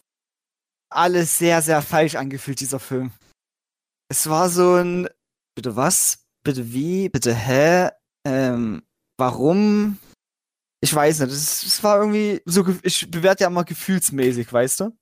alles 0.89 1.37
sehr, 1.37 1.61
sehr 1.61 1.83
falsch 1.83 2.15
angefühlt, 2.15 2.59
dieser 2.59 2.79
Film. 2.79 3.11
Es 4.09 4.27
war 4.27 4.49
so 4.49 4.77
ein, 4.77 5.07
bitte 5.53 5.75
was? 5.75 6.25
Bitte 6.43 6.73
wie? 6.73 7.07
Bitte 7.09 7.35
hä? 7.35 7.89
Ähm, 8.25 8.81
warum? 9.19 9.99
Ich 10.81 10.91
weiß 10.91 11.19
nicht, 11.19 11.31
es, 11.31 11.83
war 11.83 11.99
irgendwie 11.99 12.41
so, 12.45 12.65
ich 12.81 13.11
bewerte 13.11 13.43
ja 13.43 13.47
immer 13.47 13.63
gefühlsmäßig, 13.63 14.51
weißt 14.51 14.79
du? 14.79 14.97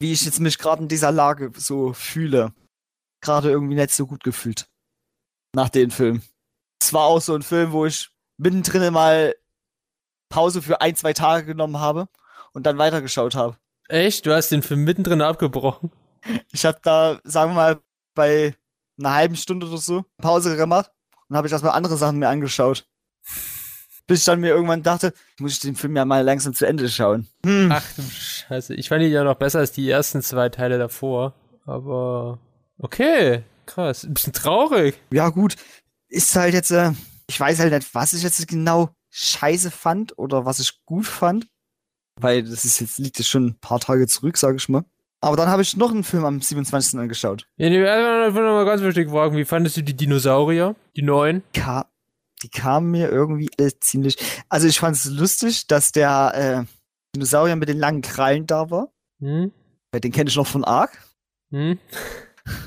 Wie 0.00 0.12
ich 0.12 0.24
jetzt 0.24 0.40
mich 0.40 0.58
gerade 0.58 0.82
in 0.82 0.88
dieser 0.88 1.12
Lage 1.12 1.50
so 1.56 1.92
fühle. 1.92 2.52
Gerade 3.20 3.50
irgendwie 3.50 3.74
nicht 3.74 3.90
so 3.90 4.06
gut 4.06 4.22
gefühlt. 4.22 4.68
Nach 5.54 5.68
dem 5.68 5.90
Film. 5.90 6.22
Es 6.80 6.92
war 6.92 7.04
auch 7.04 7.20
so 7.20 7.34
ein 7.34 7.42
Film, 7.42 7.72
wo 7.72 7.86
ich 7.86 8.10
mittendrin 8.36 8.92
mal 8.92 9.34
Pause 10.28 10.62
für 10.62 10.80
ein, 10.80 10.94
zwei 10.94 11.12
Tage 11.12 11.46
genommen 11.46 11.78
habe 11.78 12.08
und 12.52 12.64
dann 12.66 12.78
weitergeschaut 12.78 13.34
habe. 13.34 13.56
Echt? 13.88 14.26
Du 14.26 14.34
hast 14.34 14.50
den 14.50 14.62
Film 14.62 14.84
mittendrin 14.84 15.22
abgebrochen? 15.22 15.90
Ich 16.52 16.64
habe 16.64 16.78
da, 16.82 17.18
sagen 17.24 17.52
wir 17.52 17.56
mal, 17.56 17.80
bei 18.14 18.54
einer 18.98 19.14
halben 19.14 19.36
Stunde 19.36 19.66
oder 19.66 19.78
so 19.78 20.04
Pause 20.18 20.56
gemacht 20.56 20.92
und 21.28 21.36
habe 21.36 21.46
ich 21.46 21.52
erstmal 21.52 21.72
andere 21.72 21.96
Sachen 21.96 22.18
mir 22.18 22.28
angeschaut. 22.28 22.86
Bis 24.08 24.20
ich 24.20 24.24
dann 24.24 24.40
mir 24.40 24.48
irgendwann 24.48 24.82
dachte, 24.82 25.12
muss 25.38 25.52
ich 25.52 25.60
den 25.60 25.76
Film 25.76 25.94
ja 25.94 26.06
mal 26.06 26.24
langsam 26.24 26.54
zu 26.54 26.66
Ende 26.66 26.88
schauen. 26.88 27.28
Hm. 27.44 27.70
Ach 27.70 27.84
du 27.94 28.02
Scheiße. 28.02 28.74
Ich 28.74 28.88
fand 28.88 29.04
ihn 29.04 29.12
ja 29.12 29.22
noch 29.22 29.36
besser 29.36 29.58
als 29.60 29.70
die 29.70 29.88
ersten 29.88 30.22
zwei 30.22 30.48
Teile 30.48 30.78
davor. 30.78 31.34
Aber. 31.66 32.38
Okay. 32.78 33.44
Krass. 33.66 34.04
Ein 34.04 34.14
bisschen 34.14 34.32
traurig. 34.32 34.98
Ja, 35.12 35.28
gut. 35.28 35.56
Ist 36.08 36.34
halt 36.34 36.54
jetzt, 36.54 36.70
äh, 36.70 36.92
ich 37.28 37.38
weiß 37.38 37.58
halt 37.58 37.72
nicht, 37.74 37.94
was 37.94 38.14
ich 38.14 38.22
jetzt 38.22 38.48
genau 38.48 38.88
scheiße 39.10 39.70
fand 39.70 40.16
oder 40.16 40.46
was 40.46 40.58
ich 40.58 40.84
gut 40.86 41.06
fand. 41.06 41.46
Weil 42.18 42.42
das 42.42 42.64
ist 42.64 42.80
jetzt, 42.80 42.98
liegt 42.98 43.18
jetzt 43.18 43.28
schon 43.28 43.48
ein 43.48 43.58
paar 43.60 43.78
Tage 43.78 44.06
zurück, 44.06 44.38
sage 44.38 44.56
ich 44.56 44.70
mal. 44.70 44.84
Aber 45.20 45.36
dann 45.36 45.48
habe 45.48 45.60
ich 45.60 45.76
noch 45.76 45.90
einen 45.90 46.04
Film 46.04 46.24
am 46.24 46.40
27. 46.40 46.98
angeschaut. 46.98 47.46
Ja, 47.58 47.66
ich 47.66 47.74
will 48.34 48.42
noch 48.42 48.54
mal 48.54 48.64
ganz 48.64 48.80
wichtig 48.80 49.10
fragen. 49.10 49.36
Wie 49.36 49.44
fandest 49.44 49.76
du 49.76 49.82
die 49.82 49.94
Dinosaurier? 49.94 50.76
Die 50.96 51.02
neuen? 51.02 51.42
Ka 51.52 51.90
die 52.42 52.50
kamen 52.50 52.90
mir 52.90 53.10
irgendwie 53.10 53.48
ziemlich. 53.80 54.16
Also 54.48 54.66
ich 54.66 54.80
fand 54.80 54.96
es 54.96 55.04
lustig, 55.06 55.66
dass 55.66 55.92
der 55.92 56.66
äh, 56.66 56.74
Dinosaurier 57.14 57.56
mit 57.56 57.68
den 57.68 57.78
langen 57.78 58.02
Krallen 58.02 58.46
da 58.46 58.70
war. 58.70 58.92
Hm? 59.20 59.52
Weil 59.92 60.00
Den 60.00 60.12
kenne 60.12 60.30
ich 60.30 60.36
noch 60.36 60.46
von 60.46 60.64
Ark. 60.64 60.98
Hm? 61.50 61.78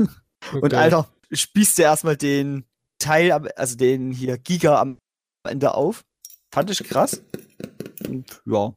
Und 0.54 0.64
Okay. 0.64 0.76
Alter, 0.76 1.08
spießt 1.32 1.78
der 1.78 1.86
erstmal 1.86 2.18
den 2.18 2.66
Teil, 3.00 3.32
also 3.32 3.78
den 3.78 4.12
hier 4.12 4.38
Giga 4.38 4.82
am 4.82 4.98
Ende 5.48 5.74
auf. 5.76 6.04
Fand 6.54 6.70
ich 6.70 6.84
krass. 6.84 7.24
Und 8.08 8.42
ja. 8.46 8.74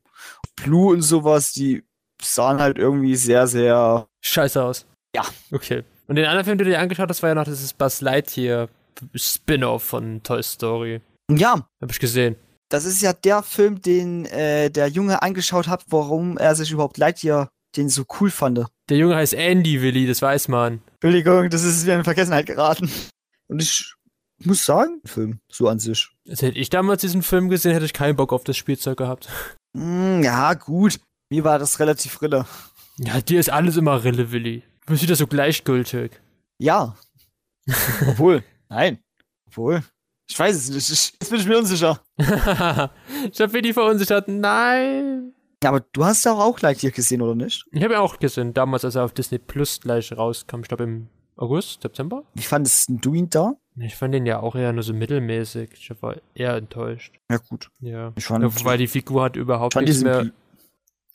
Blue 0.57 0.93
und 0.93 1.03
sowas, 1.03 1.53
die 1.53 1.83
sahen 2.23 2.61
halt 2.61 2.79
irgendwie 2.79 3.17
sehr, 3.17 3.47
sehr. 3.47 4.07
Scheiße 4.23 4.63
aus. 4.63 4.87
Ja. 5.17 5.25
Okay. 5.51 5.85
Und 6.07 6.17
den 6.17 6.27
anderen 6.27 6.45
Film, 6.45 6.59
den 6.59 6.67
du 6.67 6.73
dir 6.73 6.81
angeschaut 6.81 7.09
hast, 7.09 7.23
war 7.23 7.31
ja 7.31 7.35
noch 7.35 7.45
das 7.45 7.63
ist 7.63 7.79
Buzz 7.79 8.01
Lightyear 8.01 8.69
Spin-off 9.15 9.83
von 9.83 10.23
Toy 10.23 10.43
Story. 10.43 11.01
Ja, 11.31 11.67
Hab 11.81 11.91
ich 11.91 11.99
gesehen. 12.01 12.37
das 12.69 12.85
ist 12.85 13.01
ja 13.03 13.13
der 13.13 13.43
Film, 13.43 13.81
den 13.81 14.27
äh, 14.27 14.71
der 14.71 14.89
Junge 14.89 15.23
angeschaut 15.23 15.69
hat, 15.69 15.85
warum 15.89 16.37
er 16.39 16.55
sich 16.55 16.71
überhaupt 16.71 16.99
Lightyear 16.99 17.49
den 17.77 17.89
so 17.89 18.05
cool 18.21 18.31
fand. 18.31 18.65
Der 18.89 18.97
Junge 18.97 19.17
heißt 19.17 19.35
Andy 19.35 19.83
Willi, 19.83 20.07
das 20.07 20.23
weiß 20.23 20.49
man. 20.49 20.81
Entschuldigung, 20.95 21.51
das 21.51 21.65
ist 21.65 21.87
mir 21.87 21.95
in 21.97 22.05
Vergessenheit 22.05 22.47
geraten. 22.47 22.91
Und 23.49 23.61
ich 23.61 23.95
muss 24.45 24.65
sagen, 24.65 25.01
Film, 25.05 25.41
so 25.51 25.69
an 25.69 25.79
sich. 25.79 26.09
Also 26.29 26.47
hätte 26.47 26.59
ich 26.59 26.71
damals 26.71 27.01
diesen 27.01 27.23
Film 27.23 27.49
gesehen, 27.49 27.73
hätte 27.73 27.85
ich 27.85 27.93
keinen 27.93 28.17
Bock 28.17 28.33
auf 28.33 28.45
das 28.45 28.57
Spielzeug 28.57 28.99
gehabt. 28.99 29.29
Hm, 29.77 30.23
ja, 30.23 30.55
gut. 30.55 31.01
Mir 31.31 31.45
war 31.45 31.59
das 31.59 31.81
relativ 31.81 32.21
rille. 32.23 32.47
Ja, 32.99 33.21
dir 33.21 33.41
ist 33.41 33.51
alles 33.51 33.77
immer 33.77 34.05
Rille, 34.05 34.31
Willi. 34.31 34.63
Du 34.87 34.93
bist 34.93 35.03
wieder 35.03 35.17
so 35.17 35.27
gleichgültig. 35.27 36.21
Ja. 36.59 36.97
Obwohl. 38.07 38.45
Nein. 38.75 38.99
Obwohl. 39.47 39.83
Ich 40.29 40.39
weiß 40.39 40.57
es 40.57 40.71
nicht. 40.71 40.91
Ich, 40.91 41.13
jetzt 41.13 41.31
bin 41.31 41.41
ich 41.41 41.47
mir 41.47 41.59
unsicher. 41.59 42.01
ich 42.19 43.41
hab 43.41 43.53
Willi 43.53 43.73
verunsichert. 43.73 44.27
Nein. 44.27 45.33
Ja, 45.63 45.71
aber 45.71 45.81
du 45.93 46.05
hast 46.05 46.25
ja 46.25 46.33
auch 46.33 46.61
Lightyear 46.61 46.93
gesehen, 46.93 47.23
oder 47.23 47.35
nicht? 47.35 47.65
Ich 47.71 47.83
habe 47.85 47.95
ihn 47.95 48.01
auch 48.01 48.19
gesehen, 48.19 48.53
damals, 48.53 48.85
als 48.85 48.97
er 48.97 49.05
auf 49.05 49.13
Disney 49.13 49.39
Plus 49.39 49.81
gleich 49.81 50.13
rauskam. 50.13 50.61
Ich 50.61 50.69
glaube 50.69 50.85
im 50.85 51.09
August, 51.37 51.83
September. 51.83 52.25
Wie 52.35 52.43
fandest 52.43 52.89
du 52.89 53.15
ihn 53.15 53.31
da? 53.31 53.55
Ich 53.77 53.95
fand 53.95 54.13
den 54.13 54.27
ja 54.27 54.41
auch 54.41 54.57
eher 54.57 54.73
nur 54.73 54.83
so 54.83 54.93
mittelmäßig. 54.93 55.71
Ich 55.75 56.03
war 56.03 56.17
eher 56.35 56.55
enttäuscht. 56.57 57.15
Ja, 57.31 57.39
gut. 57.39 57.71
Ja. 57.81 58.13
Ich 58.17 58.25
fand, 58.25 58.45
Ja, 58.45 58.65
weil 58.65 58.79
die 58.79 58.87
Figur 58.89 59.23
hat 59.23 59.37
überhaupt 59.37 59.77
nichts 59.77 60.03
mehr. 60.03 60.31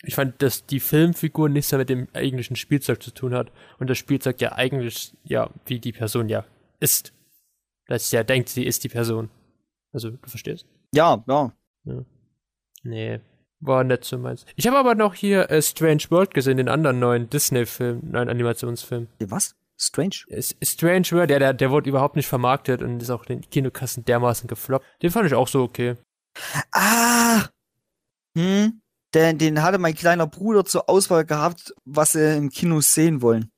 Ich 0.04 0.16
fand, 0.16 0.42
dass 0.42 0.66
die 0.66 0.80
Filmfigur 0.80 1.50
nichts 1.50 1.72
mehr 1.72 1.80
mit 1.80 1.90
dem 1.90 2.08
eigentlichen 2.14 2.56
Spielzeug 2.56 3.04
zu 3.04 3.12
tun 3.12 3.34
hat. 3.34 3.52
Und 3.80 3.90
das 3.90 3.98
Spielzeug 3.98 4.40
ja 4.40 4.54
eigentlich, 4.54 5.14
ja, 5.24 5.50
wie 5.66 5.80
die 5.80 5.92
Person 5.92 6.30
ja 6.30 6.46
ist. 6.80 7.12
Dass 7.90 8.12
ja 8.12 8.24
denkt, 8.24 8.50
sie 8.50 8.66
ist 8.66 8.84
die 8.84 8.90
Person. 8.90 9.30
Also, 9.92 10.12
du 10.12 10.30
verstehst? 10.30 10.68
Ja, 10.94 11.24
ja. 11.28 11.52
Nee, 12.84 13.20
war 13.60 13.84
nicht 13.84 14.06
so 14.06 14.20
meins. 14.20 14.46
Ich 14.56 14.68
habe 14.68 14.78
aber 14.78 14.94
noch 14.94 15.16
hier 15.16 15.50
äh, 15.50 15.60
Strange 15.62 16.04
World 16.10 16.34
gesehen, 16.36 16.58
den 16.58 16.70
anderen 16.70 17.00
neuen 17.00 17.30
Disney-Film, 17.32 18.02
neuen 18.12 18.30
Animationsfilm. 18.30 19.08
Was? 19.26 19.56
Strange? 19.76 20.18
Es- 20.28 20.56
Strange 20.62 21.08
World, 21.12 21.32
der, 21.32 21.40
der, 21.40 21.54
der 21.54 21.72
wurde 21.72 21.90
überhaupt 21.90 22.16
nicht 22.16 22.28
vermarktet 22.28 22.84
und 22.84 23.02
ist 23.02 23.10
auch 23.10 23.26
in 23.26 23.42
den 23.42 23.50
Kinokassen 23.50 24.06
dermaßen 24.06 24.48
gefloppt. 24.48 24.86
Den 25.02 25.10
fand 25.10 25.26
ich 25.26 25.34
auch 25.34 25.48
so 25.48 25.64
okay. 25.64 25.96
Ah! 26.72 27.48
Hm? 28.38 28.82
Den, 29.16 29.40
den 29.40 29.64
hatte 29.64 29.80
mein 29.80 29.96
kleiner 29.96 30.28
Bruder 30.28 30.64
zur 30.64 30.88
Auswahl 30.88 31.26
gehabt, 31.26 31.74
was 31.86 32.12
sie 32.12 32.38
im 32.38 32.52
Kino 32.52 32.82
sehen 32.82 33.24
wollen. 33.24 33.50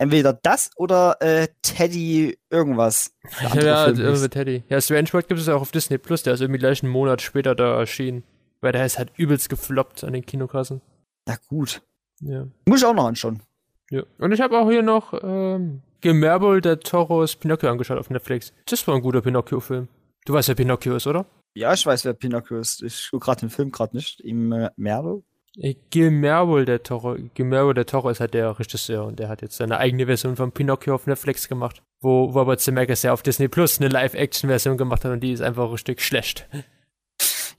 Entweder 0.00 0.32
das 0.32 0.70
oder 0.76 1.18
äh, 1.20 1.48
Teddy 1.60 2.38
irgendwas. 2.48 3.14
Ja, 3.42 3.48
Film 3.50 3.66
ja 3.66 3.86
mit 4.18 4.32
Teddy. 4.32 4.64
Ja, 4.70 4.80
Strange 4.80 5.12
World 5.12 5.28
gibt 5.28 5.38
es 5.38 5.46
ja 5.46 5.54
auch 5.54 5.60
auf 5.60 5.72
Disney 5.72 5.98
Plus, 5.98 6.22
der 6.22 6.32
ist 6.32 6.40
irgendwie 6.40 6.58
gleich 6.58 6.82
einen 6.82 6.90
Monat 6.90 7.20
später 7.20 7.54
da 7.54 7.78
erschienen. 7.78 8.24
Weil 8.62 8.72
der 8.72 8.86
ist 8.86 8.96
halt 8.98 9.12
übelst 9.18 9.50
gefloppt 9.50 10.02
an 10.04 10.14
den 10.14 10.24
Kinokassen. 10.24 10.80
ja, 11.28 11.36
gut. 11.48 11.82
Ja. 12.20 12.46
Muss 12.64 12.80
ich 12.80 12.86
auch 12.86 12.94
noch 12.94 13.08
anschauen. 13.08 13.42
ja. 13.90 14.02
Und 14.16 14.32
ich 14.32 14.40
habe 14.40 14.58
auch 14.58 14.70
hier 14.70 14.82
noch 14.82 15.12
ähm, 15.22 15.82
Gemerbel 16.00 16.62
der 16.62 16.80
Toros 16.80 17.36
Pinocchio 17.36 17.70
angeschaut 17.70 17.98
auf 17.98 18.08
Netflix. 18.08 18.54
Das 18.64 18.86
war 18.88 18.94
ein 18.94 19.02
guter 19.02 19.20
Pinocchio-Film. 19.20 19.86
Du 20.24 20.32
weißt, 20.32 20.48
wer 20.48 20.54
Pinocchio 20.54 20.96
ist, 20.96 21.06
oder? 21.06 21.26
Ja, 21.52 21.74
ich 21.74 21.84
weiß, 21.84 22.06
wer 22.06 22.14
Pinocchio 22.14 22.58
ist. 22.58 22.82
Ich 22.82 23.10
gucke 23.10 23.26
gerade 23.26 23.40
den 23.40 23.50
Film 23.50 23.70
gerade 23.70 23.94
nicht. 23.94 24.20
Im 24.20 24.50
äh, 24.52 24.70
Merlo. 24.76 25.24
Äh, 25.56 25.74
Guillermo 25.90 26.62
del 26.64 26.78
Toro, 26.78 27.16
Guillermo 27.34 27.72
del 27.72 27.84
Toro 27.84 28.10
ist 28.10 28.20
halt 28.20 28.34
der 28.34 28.58
Regisseur 28.58 29.04
und 29.04 29.18
der 29.18 29.28
hat 29.28 29.42
jetzt 29.42 29.56
seine 29.56 29.78
eigene 29.78 30.06
Version 30.06 30.36
von 30.36 30.52
Pinocchio 30.52 30.94
auf 30.94 31.06
Netflix 31.06 31.48
gemacht, 31.48 31.82
wo 32.00 32.24
Robert 32.24 32.60
Zemeckis 32.60 33.02
ja 33.02 33.12
auf 33.12 33.22
Disney 33.22 33.48
Plus 33.48 33.80
eine 33.80 33.88
Live-Action-Version 33.88 34.76
gemacht 34.76 35.04
hat 35.04 35.12
und 35.12 35.20
die 35.20 35.32
ist 35.32 35.42
einfach 35.42 35.72
richtig 35.72 36.02
schlecht. 36.02 36.48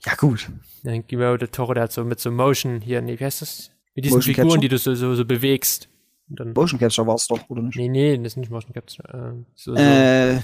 Ja, 0.04 0.14
gut. 0.16 0.50
Ja, 0.82 1.00
Guillermo 1.00 1.36
del 1.36 1.48
Toro, 1.48 1.74
der 1.74 1.84
hat 1.84 1.92
so 1.92 2.04
mit 2.04 2.18
so 2.18 2.30
Motion 2.30 2.80
hier, 2.80 3.02
nee, 3.02 3.18
wie 3.18 3.24
heißt 3.24 3.42
das? 3.42 3.70
Mit 3.94 4.06
diesen 4.06 4.16
Motion 4.16 4.34
Figuren, 4.34 4.48
Capture? 4.48 4.60
die 4.60 4.68
du 4.68 4.78
so, 4.78 4.94
so, 4.94 5.14
so 5.14 5.24
bewegst. 5.24 5.88
Dann, 6.28 6.54
Motion 6.54 6.80
Capture 6.80 7.06
war 7.06 7.16
es 7.16 7.26
doch, 7.26 7.48
oder 7.50 7.62
nicht? 7.62 7.76
nee, 7.76 7.88
nee, 7.88 8.16
das 8.16 8.32
ist 8.32 8.36
nicht 8.38 8.50
Motion 8.50 8.72
Capture. 8.72 9.44
So, 9.54 9.76
so. 9.76 9.80
Äh, 9.80 10.40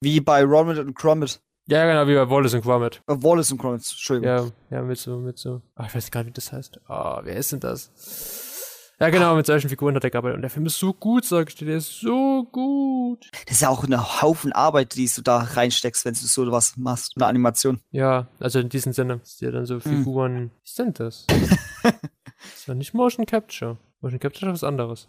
wie 0.00 0.20
bei 0.20 0.44
Ronald 0.44 0.78
und 0.78 0.94
Cromit. 0.94 1.40
Ja, 1.68 1.86
genau, 1.86 2.06
wie 2.08 2.14
bei 2.14 2.28
Wallace 2.30 2.54
und 2.54 2.62
Gromit. 2.62 3.02
Äh, 3.06 3.14
Wallace 3.18 3.52
und 3.52 3.58
Cromit, 3.58 3.80
Entschuldigung. 3.80 4.52
Ja, 4.70 4.76
ja, 4.76 4.82
mit 4.82 4.98
so, 4.98 5.18
mit 5.18 5.38
so. 5.38 5.62
Ah, 5.74 5.86
ich 5.86 5.94
weiß 5.94 6.10
gar 6.10 6.20
nicht, 6.22 6.30
wie 6.30 6.34
das 6.34 6.52
heißt. 6.52 6.80
Ah, 6.88 7.20
wer 7.24 7.36
ist 7.36 7.52
denn 7.52 7.60
das? 7.60 7.90
Ja, 8.98 9.10
genau, 9.10 9.34
mit 9.34 9.44
solchen 9.44 9.68
Figuren 9.68 9.94
hat 9.94 10.04
er 10.04 10.10
gearbeitet. 10.10 10.36
Und 10.36 10.42
der 10.42 10.50
Film 10.50 10.64
ist 10.64 10.78
so 10.78 10.94
gut, 10.94 11.26
sag 11.26 11.50
ich 11.50 11.54
dir, 11.54 11.66
der 11.66 11.76
ist 11.76 12.00
so 12.00 12.44
gut. 12.50 13.28
Das 13.44 13.56
ist 13.56 13.60
ja 13.60 13.68
auch 13.68 13.84
eine 13.84 14.22
Haufen 14.22 14.52
Arbeit, 14.52 14.94
die 14.94 15.06
du 15.14 15.20
da 15.20 15.38
reinsteckst, 15.38 16.06
wenn 16.06 16.14
du 16.14 16.20
so 16.20 16.50
was 16.50 16.78
machst. 16.78 17.12
Eine 17.16 17.26
Animation. 17.26 17.80
Ja, 17.90 18.28
also 18.40 18.58
in 18.58 18.70
diesem 18.70 18.94
Sinne. 18.94 19.20
Ist 19.22 19.42
ja 19.42 19.50
dann 19.50 19.66
so 19.66 19.80
Figuren. 19.80 20.50
Was 20.62 20.70
ist 20.70 20.78
denn 20.78 20.94
das? 20.94 21.26
das 21.82 22.68
war 22.68 22.74
nicht 22.74 22.94
Motion 22.94 23.26
Capture. 23.26 23.76
Motion 24.00 24.18
Capture 24.18 24.50
ist 24.50 24.62
was 24.62 24.68
anderes. 24.68 25.08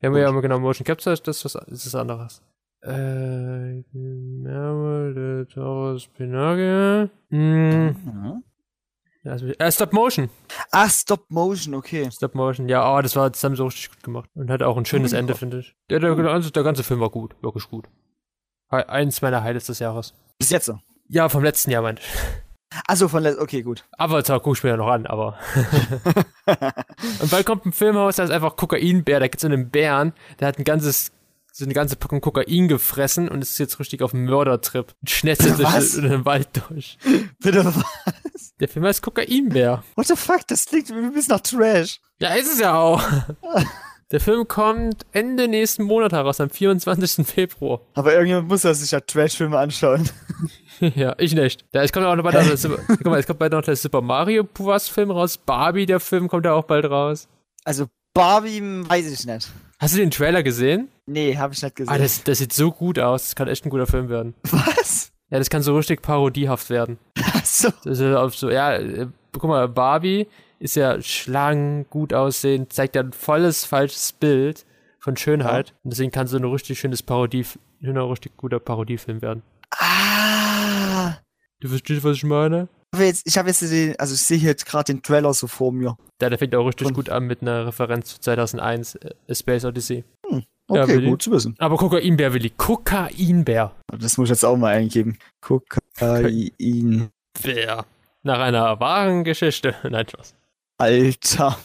Ja, 0.00 0.16
ja, 0.16 0.30
genau, 0.30 0.60
Motion 0.60 0.84
Capture 0.84 1.12
ist 1.12 1.26
das 1.26 1.44
was 1.44 1.54
ist 1.54 1.86
was 1.86 1.94
anderes. 1.96 2.40
Äh, 2.84 3.82
del 3.92 5.46
Toro's 5.52 6.06
Pinocchio. 6.08 7.08
Hm, 7.30 7.96
Mhm. 8.04 8.44
Also, 9.24 9.46
äh, 9.46 9.72
Stop 9.72 9.94
Motion. 9.94 10.28
Ach, 10.70 10.90
Stop 10.90 11.30
Motion, 11.30 11.74
okay. 11.74 12.10
Stop 12.10 12.34
Motion, 12.34 12.68
ja, 12.68 12.94
oh, 12.94 13.00
das 13.00 13.16
war 13.16 13.32
zusammen 13.32 13.56
so 13.56 13.64
richtig 13.64 13.88
gut 13.88 14.02
gemacht. 14.02 14.28
Und 14.34 14.50
hat 14.50 14.62
auch 14.62 14.76
ein 14.76 14.84
schönes 14.84 15.14
Oh, 15.14 15.16
Ende, 15.16 15.34
finde 15.34 15.60
ich. 15.60 15.74
Der, 15.88 15.98
der, 15.98 16.14
der, 16.14 16.38
der 16.40 16.62
ganze 16.62 16.82
Film 16.82 17.00
war 17.00 17.08
gut, 17.08 17.34
wirklich 17.42 17.66
gut. 17.70 17.88
Eins 18.68 19.22
meiner 19.22 19.42
Highlights 19.42 19.66
des 19.66 19.78
Jahres. 19.78 20.12
Bis 20.38 20.50
jetzt 20.50 20.66
so. 20.66 20.78
Ja, 21.08 21.30
vom 21.30 21.42
letzten 21.42 21.70
Jahr, 21.70 21.80
meinte 21.80 22.02
ich. 22.02 22.80
Achso, 22.86 23.08
von 23.08 23.22
letzt, 23.22 23.38
okay, 23.38 23.62
gut. 23.62 23.84
Avatar 23.96 24.40
guck 24.40 24.56
ich 24.56 24.64
mir 24.64 24.70
ja 24.70 24.76
noch 24.76 24.88
an, 24.88 25.06
aber. 25.06 25.38
Und 27.20 27.30
bald 27.30 27.46
kommt 27.46 27.64
ein 27.66 27.72
Filmhaus, 27.72 28.16
da 28.16 28.24
ist 28.24 28.30
einfach 28.30 28.56
Kokainbär, 28.56 29.20
da 29.20 29.28
gibt 29.28 29.40
so 29.40 29.46
einen 29.46 29.70
Bären, 29.70 30.12
der 30.40 30.48
hat 30.48 30.58
ein 30.58 30.64
ganzes, 30.64 31.12
so 31.56 31.64
eine 31.64 31.72
ganze 31.74 31.94
Packung 31.94 32.20
Kokain 32.20 32.66
gefressen 32.66 33.28
und 33.28 33.40
ist 33.40 33.58
jetzt 33.58 33.78
richtig 33.78 34.02
auf 34.02 34.12
einem 34.12 34.24
Mördertrip. 34.24 34.92
Schnetzelt 35.06 35.56
durch 35.56 35.72
Was? 35.72 35.92
den 35.92 36.08
den 36.08 36.24
Wald 36.24 36.48
durch. 36.52 36.98
Bitte, 37.40 37.72
Der 38.58 38.68
Film 38.68 38.84
heißt 38.84 39.02
Kokainbär. 39.02 39.84
what 39.94 40.08
the 40.08 40.16
fuck, 40.16 40.44
das 40.48 40.66
klingt 40.66 40.90
ein 40.90 41.12
bisschen 41.12 41.30
nach 41.36 41.40
Trash. 41.42 42.00
Ja, 42.18 42.34
ist 42.34 42.52
es 42.52 42.58
ja 42.58 42.76
auch. 42.76 43.00
Der 44.10 44.20
Film 44.20 44.48
kommt 44.48 45.06
Ende 45.12 45.46
nächsten 45.46 45.84
Monat 45.84 46.12
heraus, 46.12 46.40
am 46.40 46.50
24. 46.50 47.24
Februar. 47.24 47.80
Aber 47.94 48.12
irgendjemand 48.12 48.48
muss 48.48 48.64
ja 48.64 48.74
sich 48.74 48.90
ja 48.90 48.98
Trash-Filme 49.00 49.56
anschauen. 49.56 50.08
ja, 50.80 51.14
ich 51.18 51.34
nicht. 51.36 51.64
Da, 51.70 51.82
es 51.84 51.92
kommt 51.92 52.04
auch 52.04 52.16
noch 52.16 52.24
bald 52.24 52.34
der 52.34 52.56
Super, 52.56 52.82
guck 52.86 53.04
mal, 53.06 53.20
es 53.20 53.26
kommt 53.28 53.38
bald 53.38 53.52
noch 53.52 53.62
der 53.62 53.76
Super 53.76 54.02
Mario 54.02 54.42
Bros. 54.42 54.88
Film 54.88 55.12
raus. 55.12 55.38
Barbie, 55.38 55.86
der 55.86 56.00
Film, 56.00 56.26
kommt 56.26 56.46
ja 56.46 56.52
auch 56.52 56.64
bald 56.64 56.84
raus. 56.84 57.28
Also, 57.64 57.86
Barbie 58.12 58.60
weiß 58.88 59.06
ich 59.06 59.24
nicht. 59.24 59.48
Hast 59.78 59.94
du 59.94 59.98
den 59.98 60.10
Trailer 60.10 60.42
gesehen? 60.42 60.88
Nee, 61.06 61.36
hab 61.36 61.52
ich 61.52 61.62
nicht 61.62 61.76
gesehen. 61.76 61.92
Ah, 61.92 61.98
das, 61.98 62.22
das 62.24 62.38
sieht 62.38 62.52
so 62.52 62.70
gut 62.70 62.98
aus. 62.98 63.24
Das 63.24 63.34
kann 63.34 63.48
echt 63.48 63.66
ein 63.66 63.70
guter 63.70 63.86
Film 63.86 64.08
werden. 64.08 64.34
Was? 64.50 65.12
Ja, 65.30 65.38
das 65.38 65.50
kann 65.50 65.62
so 65.62 65.76
richtig 65.76 66.02
parodiehaft 66.02 66.70
werden. 66.70 66.98
Ist 67.84 68.02
auf 68.02 68.36
so, 68.36 68.50
ja, 68.50 68.74
äh, 68.76 69.08
guck 69.32 69.44
mal, 69.44 69.68
Barbie 69.68 70.28
ist 70.58 70.76
ja 70.76 71.00
schlank, 71.02 71.90
gut 71.90 72.14
aussehend, 72.14 72.72
zeigt 72.72 72.94
ja 72.96 73.02
ein 73.02 73.12
volles 73.12 73.64
falsches 73.64 74.12
Bild 74.12 74.64
von 75.00 75.16
Schönheit. 75.16 75.74
Und 75.82 75.92
deswegen 75.92 76.10
kann 76.10 76.26
so 76.26 76.36
ein 76.36 76.44
richtig 76.44 76.78
schönes 76.78 77.02
Parodie, 77.02 77.44
ein 77.82 77.96
richtig 77.96 78.36
guter 78.36 78.60
Parodiefilm 78.60 79.20
werden. 79.22 79.42
Ah. 79.72 81.16
Du 81.60 81.68
verstehst, 81.68 82.04
was 82.04 82.16
ich 82.16 82.24
meine? 82.24 82.68
Jetzt, 83.02 83.26
ich 83.26 83.36
habe 83.38 83.48
jetzt 83.48 83.62
den, 83.62 83.98
also 83.98 84.14
ich 84.14 84.20
sehe 84.22 84.38
jetzt 84.38 84.66
gerade 84.66 84.92
den 84.92 85.02
Trailer 85.02 85.32
so 85.34 85.46
vor 85.46 85.72
mir. 85.72 85.96
Ja, 86.20 86.28
der 86.30 86.38
fängt 86.38 86.54
auch 86.54 86.66
richtig 86.66 86.86
Und- 86.88 86.94
gut 86.94 87.08
an 87.10 87.24
mit 87.24 87.42
einer 87.42 87.66
Referenz 87.66 88.10
zu 88.14 88.20
2001, 88.20 88.94
äh, 88.96 89.10
Space 89.34 89.64
Odyssey. 89.64 90.04
Okay, 90.66 91.04
Ja, 91.04 91.10
gut 91.10 91.20
zu 91.22 91.30
wissen. 91.30 91.54
Aber 91.58 91.76
Kokainbär, 91.76 92.32
Willi. 92.32 92.48
Kokainbär. 92.50 93.72
Das 93.98 94.16
muss 94.16 94.26
ich 94.26 94.30
jetzt 94.30 94.44
auch 94.44 94.56
mal 94.56 94.74
eingeben. 94.74 95.18
Kokain. 95.42 97.10
Bär. 97.42 97.84
Nach 98.22 98.38
einer 98.38 98.80
wahren 98.80 99.24
Geschichte. 99.24 99.74
Nein, 99.90 100.08
Spaß. 100.08 100.34
Alter. 100.78 101.58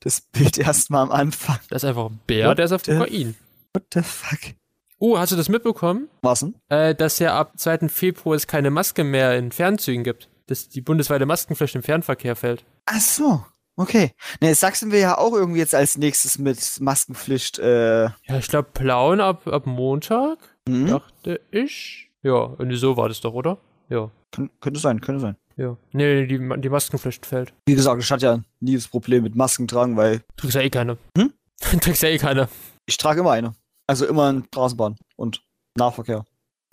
Das 0.00 0.20
Bild 0.20 0.58
erstmal 0.58 1.02
am 1.02 1.10
Anfang. 1.10 1.58
Das 1.70 1.82
ist 1.82 1.88
einfach 1.88 2.06
ein 2.06 2.20
Bär, 2.26 2.48
What 2.48 2.58
der 2.58 2.66
ist 2.66 2.72
auf 2.72 2.84
Kokain. 2.84 3.34
What 3.74 3.84
the 3.92 4.02
fuck? 4.02 4.54
Oh, 4.98 5.16
hast 5.18 5.32
du 5.32 5.36
das 5.36 5.48
mitbekommen? 5.48 6.08
Was 6.22 6.40
denn? 6.40 6.54
Äh, 6.68 6.94
dass 6.94 7.18
ja 7.18 7.38
ab 7.38 7.52
2. 7.56 7.88
Februar 7.88 8.34
es 8.36 8.46
keine 8.46 8.70
Maske 8.70 9.04
mehr 9.04 9.36
in 9.36 9.52
Fernzügen 9.52 10.02
gibt. 10.04 10.28
Dass 10.46 10.68
die 10.68 10.80
bundesweite 10.80 11.26
Maskenpflicht 11.26 11.74
im 11.76 11.82
Fernverkehr 11.82 12.34
fällt. 12.34 12.64
Ach 12.86 13.00
so. 13.00 13.44
Okay. 13.76 14.10
Ne, 14.40 14.54
Sachsen 14.54 14.90
will 14.90 15.00
ja 15.00 15.16
auch 15.18 15.32
irgendwie 15.34 15.60
jetzt 15.60 15.74
als 15.74 15.96
nächstes 15.98 16.38
mit 16.38 16.58
Maskenpflicht, 16.80 17.60
äh, 17.60 18.04
Ja, 18.04 18.38
ich 18.38 18.48
glaube, 18.48 18.70
Plauen 18.74 19.20
ab, 19.20 19.46
ab 19.46 19.66
Montag, 19.66 20.38
hm? 20.68 20.86
dachte 20.88 21.40
ich. 21.52 22.10
Ja, 22.22 22.54
irgendwie 22.58 22.76
so 22.76 22.96
war 22.96 23.08
das 23.08 23.20
doch, 23.20 23.34
oder? 23.34 23.58
Ja. 23.88 24.10
Kön 24.32 24.50
könnte 24.60 24.80
sein, 24.80 25.00
könnte 25.00 25.20
sein. 25.20 25.36
Ja. 25.56 25.76
Nee, 25.92 26.26
die, 26.26 26.38
die 26.38 26.68
Maskenpflicht 26.68 27.24
fällt. 27.24 27.52
Wie 27.66 27.74
gesagt, 27.76 28.02
ich 28.02 28.10
hatte 28.10 28.26
ja 28.26 28.40
nie 28.58 28.74
das 28.74 28.88
Problem 28.88 29.22
mit 29.22 29.36
Masken 29.36 29.68
tragen, 29.68 29.96
weil 29.96 30.22
Trägst 30.36 30.56
ja 30.56 30.62
eh 30.62 30.70
keine. 30.70 30.98
Hm? 31.16 31.32
Trägst 31.80 32.02
ja 32.02 32.08
eh 32.08 32.18
keine. 32.18 32.48
ich 32.86 32.96
trage 32.96 33.20
immer 33.20 33.32
eine. 33.32 33.54
Also 33.88 34.06
immer 34.06 34.30
in 34.30 34.44
Straßenbahn 34.44 34.96
und 35.16 35.42
Nahverkehr. 35.74 36.24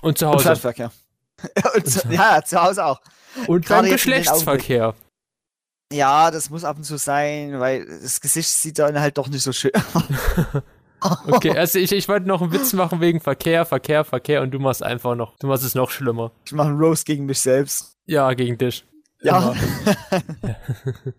Und 0.01 0.17
zu 0.17 0.28
Und 0.28 0.34
Hause. 0.34 0.43
Fernverkehr. 0.43 0.91
und 1.75 1.89
zu, 1.89 2.08
ja, 2.10 2.43
zu 2.43 2.62
Hause 2.62 2.86
auch. 2.86 3.01
Und 3.47 3.67
beim 3.67 3.86
den 3.86 3.93
Geschlechtsverkehr. 3.93 4.93
Ja, 5.91 6.30
das 6.30 6.49
muss 6.49 6.63
ab 6.63 6.78
und 6.78 6.84
zu 6.84 6.97
sein, 6.97 7.60
weil 7.60 7.86
das 7.86 8.19
Gesicht 8.21 8.49
sieht 8.49 8.80
dann 8.80 8.99
halt 8.99 9.17
doch 9.17 9.28
nicht 9.28 9.41
so 9.43 9.51
schön. 9.51 9.71
Okay, 11.28 11.56
also 11.56 11.78
ich, 11.78 11.91
ich 11.91 12.08
wollte 12.08 12.28
noch 12.28 12.41
einen 12.41 12.51
Witz 12.51 12.73
machen 12.73 12.99
wegen 12.99 13.19
Verkehr, 13.19 13.65
Verkehr, 13.65 14.06
Verkehr 14.06 14.41
und 14.41 14.49
du 14.51 14.60
machst 14.60 14.82
einfach 14.82 15.13
noch, 15.15 15.38
du 15.38 15.45
machst 15.45 15.63
es 15.63 15.75
noch 15.75 15.91
schlimmer. 15.91 16.32
Ich 16.45 16.54
mache 16.54 16.69
einen 16.69 16.80
Roast 16.80 17.06
gegen 17.06 17.25
mich 17.25 17.41
selbst. 17.41 17.95
Ja, 18.08 18.34
gegen 18.34 18.58
dich. 18.58 18.86
Ja. 19.21 19.54
Immer. 19.54 19.56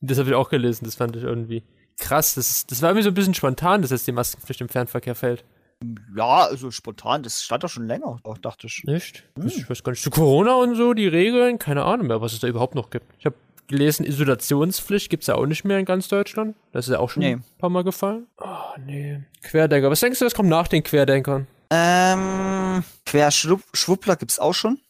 Das 0.00 0.18
habe 0.18 0.28
ich 0.28 0.34
auch 0.34 0.50
gelesen, 0.50 0.84
das 0.84 0.94
fand 0.94 1.16
ich 1.16 1.22
irgendwie 1.22 1.64
krass. 1.98 2.34
Das, 2.34 2.66
das 2.66 2.82
war 2.82 2.90
irgendwie 2.90 3.04
so 3.04 3.10
ein 3.10 3.14
bisschen 3.14 3.34
spontan, 3.34 3.82
dass 3.82 3.90
jetzt 3.90 4.06
die 4.06 4.12
Maskenpflicht 4.12 4.60
im 4.60 4.68
Fernverkehr 4.68 5.14
fällt. 5.14 5.44
ja, 6.16 6.44
also 6.46 6.70
spontan, 6.70 7.22
das 7.22 7.42
stand 7.42 7.64
doch 7.64 7.68
schon 7.68 7.86
länger, 7.86 8.18
dachte 8.42 8.66
ich. 8.66 8.82
Nicht? 8.84 9.24
Ich 9.44 9.68
weiß 9.68 9.82
gar 9.82 9.92
nicht. 9.92 10.02
Zu 10.02 10.10
Corona 10.10 10.54
und 10.54 10.74
so, 10.74 10.94
die 10.94 11.06
Regeln, 11.08 11.58
keine 11.58 11.84
Ahnung 11.84 12.06
mehr, 12.06 12.20
was 12.20 12.32
es 12.32 12.40
da 12.40 12.46
überhaupt 12.48 12.74
noch 12.74 12.90
gibt. 12.90 13.06
Ich 13.18 13.26
habe 13.26 13.36
gelesen, 13.68 14.06
Isolationspflicht 14.06 15.10
gibt's 15.10 15.26
ja 15.26 15.34
auch 15.34 15.44
nicht 15.46 15.64
mehr 15.64 15.78
in 15.78 15.84
ganz 15.84 16.08
Deutschland. 16.08 16.54
Das 16.72 16.86
ist 16.86 16.92
ja 16.92 16.98
auch 17.00 17.10
schon 17.10 17.22
Nee. 17.22 17.32
ein 17.32 17.44
paar 17.58 17.68
Mal 17.70 17.82
gefallen. 17.84 18.26
Oh, 18.38 18.46
nee. 18.84 19.22
Querdenker. 19.42 19.90
Was 19.90 20.00
denkst 20.00 20.18
du, 20.20 20.24
was 20.24 20.34
kommt 20.34 20.48
nach 20.48 20.68
den 20.68 20.82
Querdenkern? 20.84 21.46
Ähm, 21.70 22.84
Querschwuppler 23.06 24.16
gibt's 24.16 24.38
auch 24.38 24.54
schon. 24.54 24.78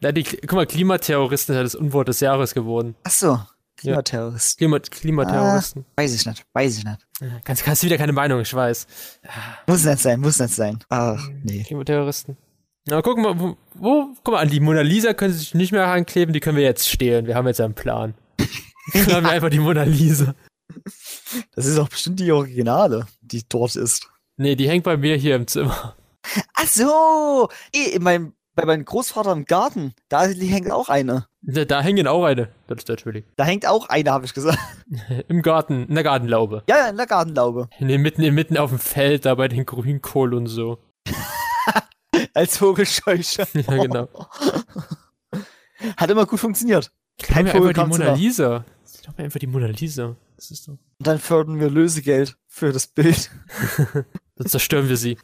Ja, 0.00 0.12
die, 0.12 0.22
guck 0.24 0.52
mal, 0.52 0.66
Klimaterroristen 0.66 1.54
ist 1.54 1.56
ja 1.58 1.62
das 1.62 1.74
Unwort 1.74 2.08
des 2.08 2.20
Jahres 2.20 2.54
geworden. 2.54 2.94
Ach 3.04 3.10
so, 3.10 3.38
Klimaterrorist. 3.76 4.58
Klima, 4.58 4.78
Klimaterroristen. 4.78 5.84
Weiß 5.96 6.14
ich 6.14 6.24
nicht, 6.26 6.44
weiß 6.52 6.78
ich 6.78 6.84
nicht. 6.84 7.06
Kannst, 7.44 7.64
kannst 7.64 7.82
wieder 7.82 7.98
keine 7.98 8.12
Meinung, 8.12 8.40
ich 8.40 8.54
weiß. 8.54 8.86
Muss 9.66 9.84
nicht 9.84 9.98
sein, 9.98 10.20
muss 10.20 10.38
nicht 10.38 10.54
sein. 10.54 10.78
Ach, 10.88 11.28
nee. 11.42 11.62
Klimaterroristen. 11.62 12.36
Na, 12.86 13.00
guck 13.00 13.18
mal, 13.18 13.38
wo, 13.38 13.56
wo, 13.74 14.08
guck 14.22 14.34
mal, 14.34 14.40
an 14.40 14.50
die 14.50 14.60
Mona 14.60 14.82
Lisa 14.82 15.14
können 15.14 15.32
sie 15.32 15.38
sich 15.38 15.54
nicht 15.54 15.72
mehr 15.72 15.86
ankleben, 15.86 16.32
die 16.32 16.40
können 16.40 16.56
wir 16.56 16.64
jetzt 16.64 16.88
stehlen. 16.88 17.26
Wir 17.26 17.34
haben 17.34 17.46
jetzt 17.46 17.60
einen 17.60 17.74
Plan. 17.74 18.14
Dann 18.92 19.12
haben 19.12 19.24
wir 19.24 19.30
einfach 19.30 19.50
die 19.50 19.58
Mona 19.60 19.84
Lisa. 19.84 20.34
Das 21.54 21.66
ist 21.66 21.78
auch 21.78 21.88
bestimmt 21.88 22.20
die 22.20 22.30
Originale, 22.30 23.06
die 23.22 23.42
dort 23.48 23.76
ist. 23.76 24.10
Nee, 24.36 24.54
die 24.54 24.68
hängt 24.68 24.84
bei 24.84 24.96
mir 24.96 25.16
hier 25.16 25.36
im 25.36 25.46
Zimmer. 25.46 25.96
Ach 26.54 26.66
so, 26.66 27.48
in 27.72 28.02
meinem, 28.02 28.34
bei 28.54 28.64
meinem 28.64 28.84
Großvater 28.84 29.32
im 29.32 29.44
Garten, 29.44 29.94
da 30.08 30.26
hängt 30.26 30.70
auch 30.70 30.88
eine. 30.88 31.26
Da, 31.46 31.64
da 31.64 31.82
hängen 31.82 32.06
auch 32.06 32.24
eine. 32.24 32.48
Das 32.66 32.78
ist 32.78 32.88
natürlich. 32.88 33.24
Da 33.36 33.44
hängt 33.44 33.66
auch 33.66 33.88
eine, 33.88 34.10
habe 34.10 34.24
ich 34.24 34.32
gesagt. 34.32 34.58
Im 35.28 35.42
Garten, 35.42 35.86
in 35.86 35.94
der 35.94 36.04
Gartenlaube. 36.04 36.62
Ja, 36.68 36.78
ja, 36.78 36.88
in 36.88 36.96
der 36.96 37.06
Gartenlaube. 37.06 37.68
Nee, 37.80 37.98
mitten, 37.98 38.22
mitten 38.34 38.56
auf 38.56 38.70
dem 38.70 38.78
Feld, 38.78 39.26
da 39.26 39.34
bei 39.34 39.48
den 39.48 39.66
Grünkohl 39.66 40.34
und 40.34 40.46
so. 40.46 40.78
Als 42.34 42.58
Vogelscheuche. 42.58 43.46
Ja, 43.54 43.82
genau. 43.82 44.08
Hat 45.96 46.10
immer 46.10 46.26
gut 46.26 46.40
funktioniert. 46.40 46.90
Kein 47.20 47.46
Vogel 47.46 47.68
einfach 47.68 47.84
die 47.84 47.98
Mona. 47.98 48.14
Lisa. 48.14 48.64
Ist 48.84 49.06
doch 49.06 49.18
einfach 49.18 49.38
die 49.38 49.46
Mona 49.46 49.66
Lisa. 49.66 50.16
Das 50.36 50.50
ist 50.50 50.66
doch. 50.66 50.72
Und 50.72 51.06
dann 51.06 51.18
fördern 51.18 51.60
wir 51.60 51.68
Lösegeld 51.68 52.36
für 52.46 52.72
das 52.72 52.86
Bild. 52.86 53.30
Dann 54.36 54.46
zerstören 54.46 54.88
wir 54.88 54.96
sie. 54.96 55.18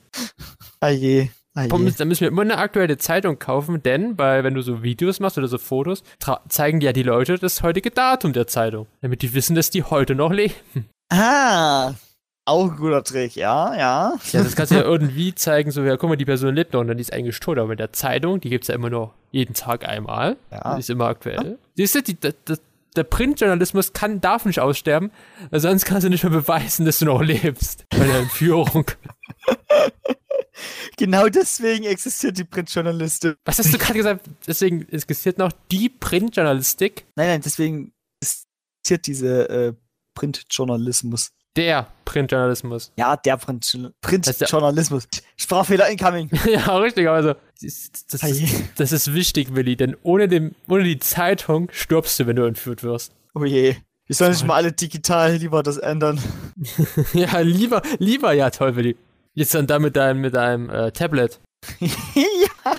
Ah 0.80 0.90
je. 0.90 1.30
Ah 1.54 1.64
je. 1.64 1.68
müssen- 1.78 1.98
Dann 1.98 2.08
müssen 2.08 2.20
wir 2.20 2.28
immer 2.28 2.42
eine 2.42 2.58
aktuelle 2.58 2.96
Zeitung 2.98 3.38
kaufen, 3.38 3.82
denn 3.82 4.16
bei, 4.16 4.44
wenn 4.44 4.54
du 4.54 4.62
so 4.62 4.82
Videos 4.82 5.18
machst 5.20 5.36
oder 5.38 5.48
so 5.48 5.58
Fotos, 5.58 6.02
zeigen 6.48 6.80
ja 6.80 6.92
die 6.92 7.02
Leute 7.02 7.38
das 7.38 7.62
heutige 7.62 7.90
Datum 7.90 8.32
der 8.32 8.46
Zeitung. 8.46 8.86
Damit 9.00 9.22
die 9.22 9.34
wissen, 9.34 9.54
dass 9.56 9.70
die 9.70 9.82
heute 9.82 10.14
noch 10.14 10.32
leben. 10.32 10.54
Ah, 11.12 11.94
auch 12.44 12.70
ein 12.70 12.76
guter 12.76 13.02
Trick, 13.04 13.34
ja, 13.36 13.74
ja. 13.76 14.14
Ja, 14.32 14.42
das 14.44 14.54
kannst 14.56 14.70
du 14.72 14.76
ja 14.76 14.82
irgendwie 14.82 15.34
zeigen, 15.34 15.70
so, 15.72 15.82
ja, 15.82 15.96
guck 15.96 16.08
mal, 16.08 16.16
die 16.16 16.24
Person 16.24 16.54
lebt 16.54 16.72
noch 16.72 16.80
und 16.80 16.88
dann 16.88 16.98
ist 16.98 17.12
eigentlich 17.12 17.38
tot. 17.40 17.58
Aber 17.58 17.72
in 17.72 17.78
der 17.78 17.92
Zeitung, 17.92 18.40
die 18.40 18.48
gibt's 18.48 18.68
ja 18.68 18.74
immer 18.76 18.90
nur 18.90 19.12
jeden 19.32 19.54
Tag 19.54 19.88
einmal. 19.88 20.36
Ja. 20.50 20.74
Die 20.74 20.80
ist 20.80 20.90
immer 20.90 21.06
aktuell. 21.06 21.58
Siehst 21.74 21.94
du, 21.96 22.02
die, 22.02 22.14
der, 22.14 22.34
der, 22.96 23.04
Printjournalismus 23.04 23.92
kann, 23.92 24.20
darf 24.20 24.44
nicht 24.44 24.60
aussterben, 24.60 25.10
weil 25.50 25.60
sonst 25.60 25.84
kannst 25.84 26.04
du 26.04 26.10
nicht 26.10 26.24
mehr 26.24 26.32
beweisen, 26.32 26.86
dass 26.86 26.98
du 26.98 27.06
noch 27.06 27.22
lebst. 27.22 27.86
Bei 27.90 28.04
der 28.04 28.20
Entführung. 28.20 28.84
Genau 30.96 31.28
deswegen 31.28 31.84
existiert 31.84 32.36
die 32.36 32.44
Printjournalistin. 32.44 33.34
Was 33.46 33.58
hast 33.58 33.72
du 33.72 33.78
gerade 33.78 33.94
gesagt? 33.94 34.26
Deswegen 34.46 34.86
existiert 34.90 35.38
noch 35.38 35.52
die 35.70 35.88
Printjournalistik. 35.88 37.06
Nein, 37.16 37.28
nein, 37.28 37.40
deswegen 37.42 37.92
existiert 38.20 39.06
diese 39.06 39.48
äh, 39.48 39.72
Printjournalismus. 40.14 41.30
Der 41.56 41.88
Printjournalismus. 42.04 42.92
Ja, 42.96 43.16
der 43.16 43.36
Print 43.36 43.92
Printjournalismus. 44.00 45.08
Sprachfehler 45.36 45.88
incoming. 45.88 46.30
ja, 46.50 46.76
richtig, 46.76 47.08
also. 47.08 47.34
Das, 47.60 47.90
das, 48.08 48.22
je. 48.22 48.44
ist, 48.44 48.62
das 48.76 48.92
ist 48.92 49.12
wichtig, 49.14 49.54
Willi, 49.54 49.76
denn 49.76 49.96
ohne, 50.02 50.28
dem, 50.28 50.54
ohne 50.68 50.84
die 50.84 50.98
Zeitung 50.98 51.68
stirbst 51.72 52.18
du, 52.20 52.26
wenn 52.26 52.36
du 52.36 52.44
entführt 52.44 52.82
wirst. 52.82 53.12
Oh 53.34 53.44
je. 53.44 53.76
Wir 54.06 54.16
sollen 54.16 54.32
nicht 54.32 54.46
mal 54.46 54.56
alle 54.56 54.72
digital 54.72 55.36
lieber 55.36 55.62
das 55.62 55.76
ändern. 55.76 56.20
ja, 57.12 57.38
lieber, 57.40 57.82
lieber, 57.98 58.32
ja, 58.32 58.50
toll, 58.50 58.76
Willi. 58.76 58.96
Jetzt 59.34 59.54
dann 59.54 59.66
da 59.66 59.78
mit 59.78 59.96
deinem, 59.96 60.20
mit 60.20 60.34
deinem 60.34 60.68
äh, 60.70 60.90
Tablet. 60.90 61.40
ja. 61.80 62.76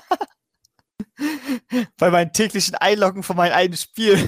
Bei 1.97 2.09
meinen 2.09 2.33
täglichen 2.33 2.75
Einloggen 2.75 3.23
von 3.23 3.37
meinem 3.37 3.53
eigenen 3.53 3.77
Spiel. 3.77 4.27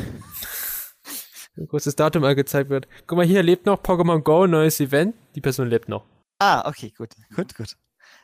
Ein 1.55 1.67
großes 1.67 1.95
Datum 1.95 2.23
angezeigt 2.23 2.69
wird. 2.69 2.87
Guck 3.05 3.17
mal, 3.17 3.25
hier 3.25 3.43
lebt 3.43 3.65
noch 3.65 3.81
Pokémon 3.81 4.19
Go, 4.19 4.47
neues 4.47 4.79
Event. 4.79 5.15
Die 5.35 5.41
Person 5.41 5.67
lebt 5.69 5.87
noch. 5.87 6.05
Ah, 6.39 6.67
okay, 6.67 6.91
gut. 6.97 7.09
Gut, 7.35 7.55
gut. 7.55 7.75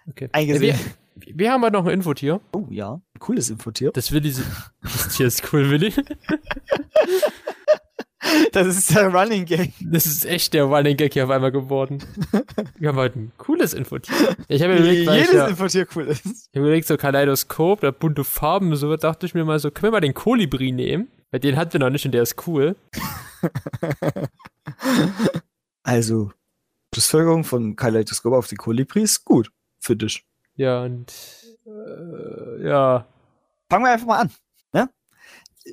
Okay. 0.08 0.30
Eingesehen. 0.32 0.78
Wir, 1.16 1.38
wir 1.38 1.52
haben 1.52 1.64
aber 1.64 1.78
noch 1.78 1.86
ein 1.86 1.94
Infotier. 1.94 2.42
Oh 2.54 2.66
ja, 2.70 2.94
ein 2.94 3.20
cooles 3.20 3.50
Infotier. 3.50 3.92
Das 3.92 4.12
Willi. 4.12 4.34
Das 4.82 5.10
Tier 5.10 5.28
ist 5.28 5.54
cool, 5.54 5.70
Willi. 5.70 5.94
Das 8.52 8.68
ist 8.68 8.94
der 8.96 9.14
Running 9.14 9.46
Gag. 9.46 9.74
Das 9.82 10.06
ist 10.06 10.26
echt 10.26 10.54
der 10.54 10.66
Running 10.66 10.98
Gag 10.98 11.14
hier 11.14 11.26
auf 11.26 11.30
einmal 11.30 11.52
geworden. 11.52 12.04
Wir 12.78 12.90
haben 12.90 12.98
heute 12.98 13.20
ein 13.20 13.32
cooles 13.38 13.74
Infotier. 13.74 14.36
Ich 14.48 14.62
habe 14.62 14.76
überlegt, 14.76 15.08
weil 15.08 15.22
ich, 15.22 15.28
Jedes 15.28 15.36
ja, 15.36 15.46
ich 15.46 15.52
Infotier 15.52 15.88
cool 15.96 16.08
ist. 16.08 16.26
hab 16.26 16.56
mir 16.56 16.62
überlegt, 16.62 16.88
so 16.88 16.98
Kaleidoskop, 16.98 17.82
da 17.82 17.92
bunte 17.92 18.24
Farben, 18.24 18.76
so 18.76 18.96
dachte 18.96 19.26
ich 19.26 19.34
mir 19.34 19.46
mal 19.46 19.60
so, 19.60 19.72
können 19.72 19.92
wir 19.92 19.98
mal 19.98 20.02
den 20.02 20.14
Kolibri 20.14 20.72
nehmen? 20.72 21.08
Weil 21.32 21.40
den 21.40 21.56
hatten 21.58 21.74
wir 21.74 21.80
noch 21.80 21.90
nicht 21.90 22.06
und 22.06 22.12
der 22.12 22.24
ist 22.24 22.48
cool. 22.48 22.76
Also, 25.84 26.32
Schlussfolgerung 26.94 27.44
von 27.44 27.76
Kaleidoskop 27.76 28.34
auf 28.34 28.48
die 28.48 28.58
Kolibri 28.58 29.02
ist 29.02 29.26
gut 29.26 29.52
für 29.80 29.96
dich. 29.96 30.24
Ja, 30.56 30.84
und 30.84 31.12
äh, 31.66 32.68
ja. 32.68 33.08
Fangen 33.70 33.86
wir 33.86 33.92
einfach 33.94 34.06
mal 34.06 34.20
an. 34.20 34.32
Ne? 34.72 34.90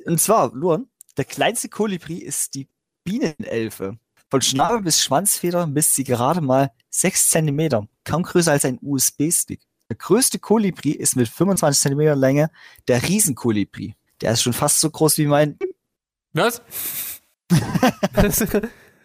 Und 0.05 0.19
zwar, 0.19 0.51
Luan, 0.55 0.87
der 1.17 1.25
kleinste 1.25 1.69
Kolibri 1.69 2.17
ist 2.17 2.55
die 2.55 2.67
Bienenelfe. 3.03 3.97
Von 4.29 4.41
Schnabel 4.41 4.81
bis 4.81 5.01
Schwanzfeder 5.01 5.67
misst 5.67 5.95
sie 5.95 6.03
gerade 6.03 6.41
mal 6.41 6.71
6 6.89 7.29
cm, 7.29 7.87
kaum 8.03 8.23
größer 8.23 8.51
als 8.51 8.65
ein 8.65 8.77
USB-Stick. 8.81 9.61
Der 9.89 9.95
größte 9.95 10.39
Kolibri 10.39 10.91
ist 10.91 11.15
mit 11.15 11.29
25 11.29 11.81
cm 11.81 12.19
Länge 12.19 12.51
der 12.89 13.01
Riesenkolibri. 13.07 13.95
Der 14.21 14.33
ist 14.33 14.41
schon 14.41 14.53
fast 14.53 14.79
so 14.81 14.89
groß 14.89 15.17
wie 15.19 15.27
mein. 15.27 15.57
Was? 16.33 16.61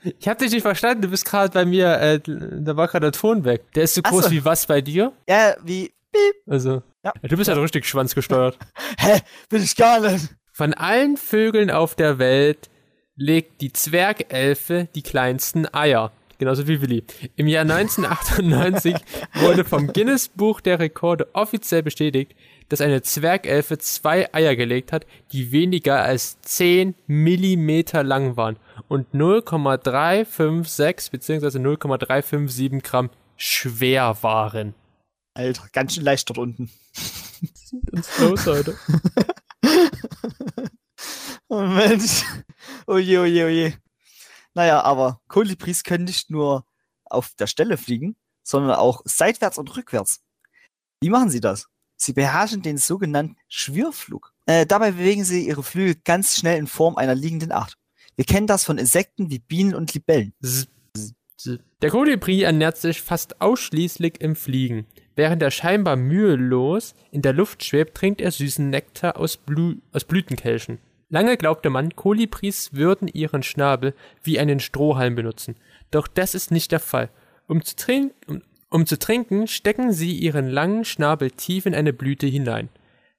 ich 0.03 0.29
hab 0.29 0.39
dich 0.39 0.51
nicht 0.51 0.63
verstanden, 0.63 1.03
du 1.03 1.09
bist 1.09 1.25
gerade 1.25 1.53
bei 1.53 1.65
mir, 1.65 2.01
äh, 2.01 2.21
da 2.21 2.77
war 2.77 2.89
gerade 2.89 3.11
der 3.11 3.13
Ton 3.13 3.45
weg. 3.45 3.73
Der 3.75 3.85
ist 3.85 3.95
so 3.95 4.03
groß 4.03 4.25
so. 4.25 4.31
wie 4.33 4.45
was 4.45 4.67
bei 4.67 4.81
dir? 4.81 5.13
Ja, 5.29 5.55
wie. 5.63 5.93
Piep. 6.13 6.35
Also, 6.47 6.83
Ja. 7.05 7.13
du 7.23 7.37
bist 7.37 7.49
ja 7.49 7.55
richtig 7.55 7.87
schwanzgesteuert. 7.87 8.59
Hä? 8.99 9.21
Bin 9.49 9.63
ich 9.63 9.77
gar 9.77 10.01
nicht. 10.01 10.29
Von 10.53 10.75
allen 10.75 11.17
Vögeln 11.17 11.71
auf 11.71 11.95
der 11.95 12.19
Welt 12.19 12.69
legt 13.17 13.63
die 13.63 13.73
Zwergelfe 13.73 14.89
die 14.95 15.01
kleinsten 15.03 15.67
Eier. 15.73 16.13
Genauso 16.37 16.69
wie 16.69 16.83
Willi. 16.83 17.05
Im 17.37 17.47
Jahr 17.47 17.63
1998 17.63 18.97
wurde 19.35 19.65
vom 19.65 19.87
Guinness 19.87 20.29
Buch 20.29 20.61
der 20.61 20.79
Rekorde 20.79 21.35
offiziell 21.35 21.83
bestätigt, 21.83 22.35
dass 22.69 22.83
eine 22.83 23.01
Zwergelfe 23.01 23.79
zwei 23.79 24.35
Eier 24.35 24.55
gelegt 24.57 24.93
hat, 24.93 25.07
die 25.33 25.53
weniger 25.53 26.03
als 26.03 26.41
10 26.43 26.97
Millimeter 27.07 28.03
lang 28.03 28.37
waren 28.37 28.59
und 28.89 29.15
0,356 29.15 31.13
bzw. 31.13 31.61
0,357 31.61 32.83
Gramm 32.83 33.09
schwer 33.37 34.17
waren. 34.23 34.75
Alter, 35.35 35.69
ganz 35.73 35.95
schön 35.95 36.05
leicht 36.05 36.29
dort 36.29 36.39
unten. 36.39 36.71
Ganz 37.91 38.19
los, 38.19 38.45
Leute. 38.45 38.77
Oh 41.49 41.61
Mensch. 41.61 42.25
Oje, 42.87 43.21
oje, 43.21 43.45
oje. 43.45 43.79
Naja, 44.55 44.83
aber 44.83 45.21
Kolibris 45.29 45.85
können 45.85 46.05
nicht 46.05 46.31
nur 46.31 46.65
auf 47.05 47.35
der 47.35 47.47
Stelle 47.47 47.77
fliegen, 47.77 48.17
sondern 48.43 48.77
auch 48.77 49.03
seitwärts 49.05 49.59
und 49.59 49.77
rückwärts. 49.77 50.23
Wie 51.01 51.11
machen 51.11 51.31
sie 51.31 51.41
das? 51.41 51.67
Sie 51.97 52.13
beherrschen 52.13 52.63
den 52.63 52.79
sogenannten 52.79 53.37
Schwirrflug. 53.49 54.33
Äh, 54.47 54.67
dabei 54.67 54.93
bewegen 54.93 55.25
sie 55.25 55.47
ihre 55.47 55.63
Flügel 55.63 55.97
ganz 56.05 56.37
schnell 56.37 56.59
in 56.59 56.67
Form 56.67 56.97
einer 56.97 57.15
liegenden 57.15 57.53
Acht. 57.53 57.77
Wir 58.17 58.25
kennen 58.25 58.47
das 58.47 58.65
von 58.65 58.79
Insekten 58.79 59.31
wie 59.31 59.39
Bienen 59.39 59.75
und 59.75 59.95
Libellen. 59.95 60.35
Der 61.83 61.91
Kolibri 61.91 62.43
ernährt 62.43 62.77
sich 62.77 63.03
fast 63.03 63.41
ausschließlich 63.41 64.21
im 64.21 64.37
Fliegen. 64.37 64.87
Während 65.15 65.43
er 65.43 65.51
scheinbar 65.51 65.97
mühelos 65.97 66.95
in 67.11 67.23
der 67.23 67.33
Luft 67.33 67.65
schwebt, 67.65 67.97
trinkt 67.97 68.21
er 68.21 68.31
süßen 68.31 68.71
Nektar 68.71 69.19
aus, 69.19 69.37
Blü 69.37 69.77
aus 69.93 70.05
Blütenkelchen. 70.05 70.79
Lange 71.11 71.37
glaubte 71.37 71.69
man, 71.69 71.95
Kolibris 71.95 72.73
würden 72.73 73.07
ihren 73.09 73.43
Schnabel 73.43 73.95
wie 74.23 74.39
einen 74.39 74.61
Strohhalm 74.61 75.15
benutzen. 75.15 75.57
Doch 75.91 76.09
das 76.09 76.35
ist 76.35 76.51
nicht 76.51 76.73
der 76.73 76.81
Fall. 76.81 77.11
Um 77.47 77.63
zu, 77.63 77.77
trink 77.77 78.15
um, 78.27 78.41
um 78.71 78.87
zu 78.87 78.99
trinken, 78.99 79.47
stecken 79.47 79.93
sie 79.93 80.17
ihren 80.17 80.49
langen 80.49 80.87
Schnabel 80.87 81.31
tief 81.31 81.67
in 81.67 81.75
eine 81.75 81.93
Blüte 81.93 82.27
hinein. 82.27 82.71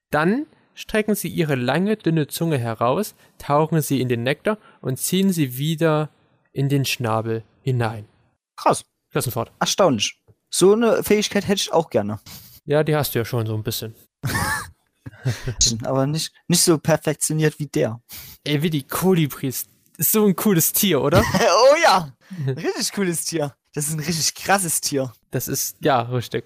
Dann 0.10 0.48
strecken 0.74 1.14
sie 1.14 1.28
ihre 1.28 1.54
lange, 1.54 1.96
dünne 1.96 2.26
Zunge 2.26 2.58
heraus, 2.58 3.14
tauchen 3.38 3.82
sie 3.82 4.02
in 4.02 4.10
den 4.10 4.24
Nektar 4.24 4.58
und 4.82 4.98
ziehen 4.98 5.32
sie 5.32 5.58
wieder 5.58 6.10
in 6.52 6.70
den 6.70 6.86
Schnabel 6.86 7.44
hinein. 7.62 8.08
Krass. 8.56 8.84
Klassenfahrt. 9.12 9.52
Erstaunlich. 9.60 10.23
So 10.56 10.74
eine 10.74 11.02
Fähigkeit 11.04 11.48
hätte 11.48 11.62
ich 11.64 11.74
auch 11.74 11.90
gerne. 11.90 12.20
Ja, 12.66 12.84
die 12.84 12.96
hast 12.96 13.16
du 13.16 13.20
ja 13.20 13.26
schon 13.26 13.48
so 13.48 13.56
ein 13.56 13.64
bisschen. 13.64 13.96
Aber 15.84 16.06
nicht, 16.06 16.32
nicht 16.48 16.62
so 16.62 16.78
perfektioniert 16.78 17.58
wie 17.58 17.66
der. 17.66 18.00
Ey, 18.44 18.62
wie 18.62 18.70
die 18.70 18.84
Kolibris. 18.84 19.66
Ist 19.98 20.12
so 20.12 20.28
ein 20.28 20.36
cooles 20.36 20.72
Tier, 20.72 21.02
oder? 21.02 21.24
oh 21.34 21.76
ja. 21.84 22.14
Richtig 22.46 22.92
cooles 22.94 23.26
Tier. 23.26 23.56
Das 23.74 23.88
ist 23.88 23.94
ein 23.94 24.00
richtig 24.02 24.36
krasses 24.36 24.80
Tier. 24.80 25.12
Das 25.32 25.48
ist, 25.48 25.76
ja, 25.82 26.02
richtig. 26.04 26.46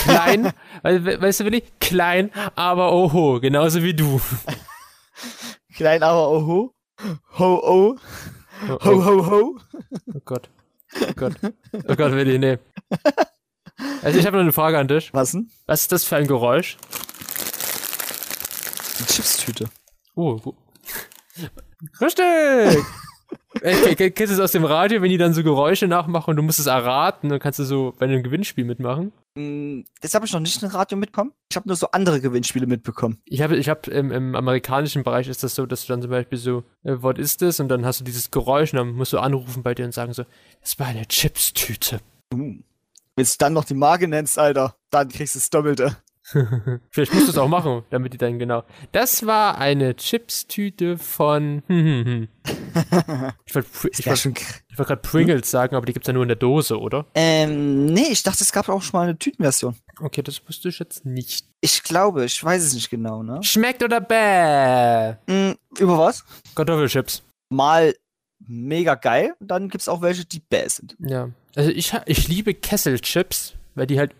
Klein, 0.00 0.52
we 0.82 1.04
we- 1.04 1.20
weißt 1.22 1.40
du, 1.40 1.44
Willi? 1.44 1.62
Klein, 1.78 2.32
aber 2.56 2.92
oho, 2.92 3.38
genauso 3.40 3.84
wie 3.84 3.94
du. 3.94 4.20
Klein, 5.76 6.02
aber 6.02 6.28
oho. 6.28 6.74
Ho, 7.38 7.54
oh. 7.62 7.96
Oh, 8.68 8.68
Ho, 8.68 8.78
oh, 8.84 9.04
ho, 9.04 9.26
ho. 9.30 9.58
oh 10.12 10.20
Gott. 10.24 10.50
Oh 11.00 11.12
Gott. 11.14 11.34
Oh 11.72 11.94
Gott, 11.96 12.12
Willi, 12.12 12.38
nee. 12.40 12.58
Also 14.02 14.18
ich 14.18 14.26
habe 14.26 14.36
noch 14.36 14.42
eine 14.42 14.52
Frage 14.52 14.78
an 14.78 14.86
dich. 14.88 15.12
Was 15.12 15.32
denn? 15.32 15.50
Was 15.66 15.82
ist 15.82 15.92
das 15.92 16.04
für 16.04 16.16
ein 16.16 16.26
Geräusch? 16.26 16.76
Die 18.98 19.04
Chipstüte. 19.06 19.68
Oh, 20.14 20.38
wo? 20.42 20.54
Richtig! 22.00 22.84
Ey, 23.60 23.94
kennst 23.96 24.20
du 24.32 24.36
das 24.36 24.40
aus 24.40 24.52
dem 24.52 24.64
Radio, 24.64 25.02
wenn 25.02 25.10
die 25.10 25.18
dann 25.18 25.34
so 25.34 25.42
Geräusche 25.42 25.86
nachmachen 25.86 26.30
und 26.30 26.36
du 26.36 26.42
musst 26.42 26.58
es 26.58 26.66
erraten, 26.66 27.28
dann 27.28 27.38
kannst 27.38 27.58
du 27.58 27.64
so 27.64 27.94
bei 27.98 28.06
einem 28.06 28.22
Gewinnspiel 28.22 28.64
mitmachen? 28.64 29.12
Hm, 29.36 29.84
Das 30.00 30.14
habe 30.14 30.26
ich 30.26 30.32
noch 30.32 30.40
nicht 30.40 30.62
im 30.62 30.68
Radio 30.68 30.96
mitbekommen. 30.98 31.32
Ich 31.50 31.56
habe 31.56 31.68
nur 31.68 31.76
so 31.76 31.88
andere 31.92 32.20
Gewinnspiele 32.20 32.66
mitbekommen. 32.66 33.18
Ich 33.24 33.40
habe, 33.40 33.56
ich 33.56 33.68
habe 33.68 33.90
im, 33.90 34.10
im 34.10 34.34
amerikanischen 34.34 35.02
Bereich 35.02 35.28
ist 35.28 35.42
das 35.42 35.54
so, 35.54 35.66
dass 35.66 35.82
du 35.86 35.92
dann 35.92 36.02
zum 36.02 36.10
Beispiel 36.10 36.38
so, 36.38 36.58
äh, 36.82 36.96
was 37.02 37.18
ist 37.18 37.42
das? 37.42 37.60
Und 37.60 37.68
dann 37.68 37.84
hast 37.84 38.00
du 38.00 38.04
dieses 38.04 38.30
Geräusch 38.30 38.72
und 38.72 38.78
dann 38.78 38.92
musst 38.94 39.12
du 39.12 39.18
anrufen 39.18 39.62
bei 39.62 39.74
dir 39.74 39.84
und 39.84 39.92
sagen 39.94 40.12
so, 40.12 40.24
das 40.60 40.78
war 40.78 40.86
eine 40.88 41.06
Chipstüte. 41.06 42.00
Wenn 43.16 43.26
du 43.26 43.30
dann 43.38 43.52
noch 43.52 43.64
die 43.64 43.74
Marke 43.74 44.08
nennst, 44.08 44.38
Alter, 44.38 44.76
dann 44.90 45.08
kriegst 45.08 45.34
du 45.34 45.38
das 45.38 45.50
Doppelte. 45.50 45.96
Vielleicht 46.90 47.12
musst 47.12 47.26
du 47.26 47.32
es 47.32 47.38
auch 47.38 47.48
machen, 47.48 47.82
damit 47.90 48.14
die 48.14 48.18
dann 48.18 48.38
genau. 48.38 48.62
Das 48.92 49.26
war 49.26 49.58
eine 49.58 49.96
Chipstüte 49.96 50.96
von. 50.96 51.62
Hm, 51.66 51.84
hm, 51.84 52.04
hm. 52.04 52.28
Ich 53.44 53.54
wollte 53.54 53.68
wollt, 53.74 54.24
wollt 54.78 54.88
gerade 54.88 55.02
Pringles 55.02 55.50
sagen, 55.50 55.76
aber 55.76 55.84
die 55.84 55.92
gibt's 55.92 56.06
ja 56.06 56.14
nur 56.14 56.22
in 56.22 56.28
der 56.28 56.36
Dose, 56.36 56.78
oder? 56.78 57.04
ähm, 57.14 57.86
nee, 57.86 58.08
ich 58.10 58.22
dachte, 58.22 58.44
es 58.44 58.52
gab 58.52 58.68
auch 58.68 58.80
schon 58.80 58.98
mal 58.98 59.02
eine 59.02 59.18
Tütenversion. 59.18 59.76
Okay, 60.00 60.22
das 60.22 60.40
wusste 60.48 60.70
ich 60.70 60.78
jetzt 60.78 61.04
nicht. 61.04 61.46
Ich 61.60 61.82
glaube, 61.82 62.24
ich 62.24 62.42
weiß 62.42 62.62
es 62.62 62.72
nicht 62.72 62.88
genau, 62.88 63.22
ne? 63.22 63.40
Schmeckt 63.42 63.82
oder 63.82 64.00
bäh? 64.00 65.16
Hm, 65.30 65.56
über 65.78 65.98
was? 65.98 66.24
Kartoffelchips. 66.54 67.22
Mal 67.50 67.94
mega 68.46 68.94
geil, 68.94 69.34
und 69.40 69.48
dann 69.48 69.68
gibt's 69.68 69.88
auch 69.88 70.02
welche, 70.02 70.24
die 70.24 70.40
bäh 70.40 70.68
sind. 70.68 70.96
Ja. 70.98 71.30
Also 71.54 71.70
ich, 71.70 71.92
ich 72.06 72.28
liebe 72.28 72.54
Kesselchips, 72.54 73.54
weil 73.74 73.86
die 73.86 73.98
halt 73.98 74.14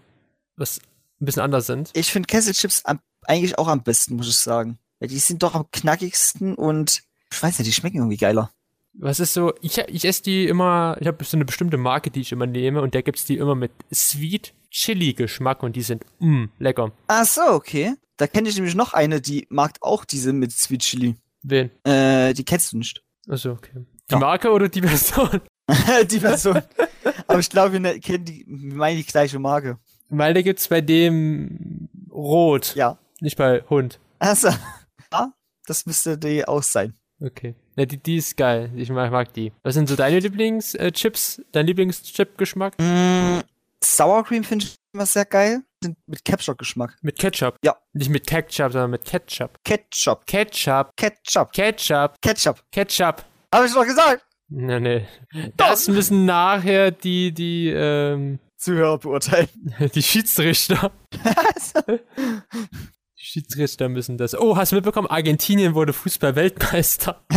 was 0.56 0.80
ein 1.20 1.26
bisschen 1.26 1.42
anders 1.42 1.66
sind. 1.66 1.90
Ich 1.94 2.12
finde 2.12 2.26
Kesselchips 2.26 2.85
am, 2.85 3.00
eigentlich 3.22 3.58
auch 3.58 3.68
am 3.68 3.82
besten, 3.82 4.16
muss 4.16 4.28
ich 4.28 4.37
sagen. 4.37 4.78
Weil 5.00 5.08
die 5.08 5.18
sind 5.18 5.42
doch 5.42 5.54
am 5.54 5.70
knackigsten 5.70 6.54
und 6.54 7.02
ich 7.32 7.42
weiß 7.42 7.58
nicht, 7.58 7.68
die 7.68 7.72
schmecken 7.72 7.98
irgendwie 7.98 8.16
geiler. 8.16 8.50
Was 8.94 9.20
ist 9.20 9.32
so, 9.32 9.54
ich, 9.62 9.78
ich 9.78 10.04
esse 10.04 10.22
die 10.22 10.46
immer, 10.46 10.96
ich 11.00 11.06
habe 11.06 11.24
so 11.24 11.37
eine 11.37 11.46
bestimmte 11.46 11.78
Marke, 11.78 12.11
die 12.11 12.20
ich 12.20 12.32
immer 12.32 12.46
nehme 12.46 12.82
und 12.82 12.92
der 12.92 13.02
gibt's 13.02 13.24
die 13.24 13.38
immer 13.38 13.54
mit 13.54 13.72
Sweet 13.92 14.52
Chili 14.70 15.14
Geschmack 15.14 15.62
und 15.62 15.76
die 15.76 15.82
sind 15.82 16.04
mm, 16.18 16.44
lecker. 16.58 16.92
Ach 17.06 17.24
so, 17.24 17.42
okay. 17.48 17.94
Da 18.18 18.26
kenne 18.26 18.48
ich 18.48 18.54
nämlich 18.56 18.74
noch 18.74 18.92
eine, 18.92 19.20
die 19.20 19.46
mag 19.48 19.72
auch 19.80 20.04
diese 20.04 20.32
mit 20.32 20.52
Sweet 20.52 20.82
Chili. 20.82 21.16
Wen? 21.42 21.70
Äh, 21.85 22.35
die 22.35 22.44
kennst 22.44 22.72
du 22.72 22.78
nicht. 22.78 23.02
Achso, 23.28 23.52
okay. 23.52 23.85
Die. 24.12 24.20
Marke 24.20 24.51
oder 24.51 24.68
die 24.68 24.81
Person? 24.81 25.40
die 26.11 26.18
Person. 26.18 26.62
Aber 27.27 27.38
ich 27.38 27.48
glaube, 27.51 27.72
wir 27.75 27.81
ne- 27.81 28.01
kennen 28.01 28.25
die, 28.25 28.44
wir 28.46 28.75
meinen 28.75 28.96
die 28.98 29.05
gleiche 29.07 29.38
Marke. 29.38 29.79
Meine 30.09 30.42
gibt's 30.42 30.68
bei 30.68 30.81
dem 30.81 31.88
Rot, 32.11 32.75
Ja. 32.75 32.98
nicht 33.20 33.37
bei 33.37 33.62
Hund. 33.70 33.98
Also, 34.18 34.48
ja, 35.12 35.33
das 35.66 35.87
müsste 35.87 36.18
die 36.18 36.46
auch 36.46 36.62
sein. 36.62 36.94
Okay. 37.20 37.55
Ja, 37.77 37.87
die, 37.87 37.96
die 37.96 38.16
ist 38.16 38.37
geil. 38.37 38.70
Ich 38.77 38.90
mag, 38.90 39.11
mag 39.11 39.33
die. 39.33 39.53
Was 39.62 39.75
sind 39.75 39.88
so 39.88 39.96
deine 39.96 40.18
Lieblingschips? 40.18 41.40
Dein 41.53 41.66
Lieblingschip-Geschmack? 41.66 42.75
Mm, 42.79 43.40
Sour 43.83 44.25
Cream 44.25 44.44
finde 44.44 44.66
ich 44.66 44.75
immer 44.92 45.07
sehr 45.07 45.25
geil. 45.25 45.62
Sind 45.83 45.96
mit 46.07 46.25
Ketchup-Geschmack. 46.25 46.98
Mit 47.01 47.18
Ketchup. 47.18 47.57
Ja. 47.64 47.77
Nicht 47.94 48.11
mit 48.11 48.27
Ketchup, 48.27 48.72
sondern 48.72 48.90
mit 48.90 49.05
Ketchup. 49.05 49.59
Ketchup. 49.64 50.27
Ketchup. 50.27 50.90
Ketchup. 50.96 51.53
Ketchup. 51.53 52.20
Ketchup. 52.20 52.62
Ketchup. 52.70 53.25
Hab 53.53 53.65
ich 53.65 53.73
doch 53.75 53.85
gesagt. 53.85 54.25
Nee, 54.49 54.81
nee. 54.81 55.07
Das 55.57 55.88
müssen 55.88 56.25
nachher 56.25 56.91
die, 56.91 57.33
die, 57.33 57.69
ähm, 57.69 58.38
Zuhörer 58.57 58.99
beurteilen. 58.99 59.49
die 59.95 60.03
Schiedsrichter. 60.03 60.93
Die 63.19 63.29
Schiedsrichter 63.29 63.88
müssen 63.88 64.19
das. 64.19 64.35
Oh, 64.35 64.57
hast 64.57 64.73
du 64.73 64.77
mitbekommen? 64.77 65.07
Argentinien 65.07 65.75
wurde 65.75 65.93
Fußball-Weltmeister. 65.93 67.25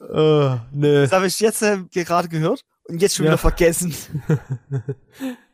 oh, 0.00 0.56
nee. 0.72 1.02
Das 1.02 1.12
habe 1.12 1.26
ich 1.26 1.38
jetzt 1.40 1.60
äh, 1.62 1.84
gerade 1.92 2.28
gehört 2.28 2.64
und 2.84 3.00
jetzt 3.02 3.16
schon 3.16 3.26
Ja. 3.26 3.32
wieder 3.32 3.38
vergessen. 3.38 3.94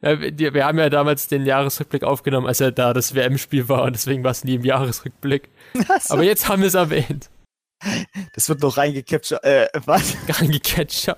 Ja, 0.03 0.19
wir, 0.19 0.55
wir 0.55 0.65
haben 0.65 0.79
ja 0.79 0.89
damals 0.89 1.29
den 1.29 1.45
Jahresrückblick 1.45 2.05
aufgenommen, 2.05 2.47
als 2.47 2.59
ja 2.61 2.71
da 2.71 2.95
das 2.95 3.15
WM-Spiel 3.15 3.69
war 3.69 3.83
und 3.83 3.93
deswegen 3.93 4.25
war 4.25 4.31
es 4.31 4.45
nie 4.45 4.55
im 4.55 4.65
Jahresrückblick. 4.65 5.51
Aber 6.09 6.23
jetzt 6.23 6.49
haben 6.49 6.63
wir 6.63 6.69
es 6.69 6.75
erwähnt. 6.75 7.29
das 8.35 8.49
wird 8.49 8.63
noch 8.63 8.79
reingecaptured. 8.79 9.45
Äh, 9.45 9.69
was? 9.85 10.17
Reingecatcht. 10.41 11.15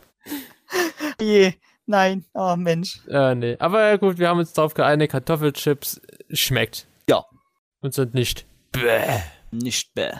Je. 1.20 1.52
Nein. 1.86 2.24
Oh, 2.34 2.56
Mensch. 2.56 3.00
Äh, 3.08 3.36
nee. 3.36 3.56
Aber 3.60 3.98
gut, 3.98 4.18
wir 4.18 4.28
haben 4.28 4.40
uns 4.40 4.52
darauf 4.52 4.74
geeinigt, 4.74 5.12
Kartoffelchips 5.12 6.00
schmeckt. 6.32 6.88
Ja. 7.08 7.24
Und 7.82 7.94
sind 7.94 8.14
nicht 8.14 8.46
bäh. 8.72 9.20
Nicht 9.52 9.94
bäh. 9.94 10.10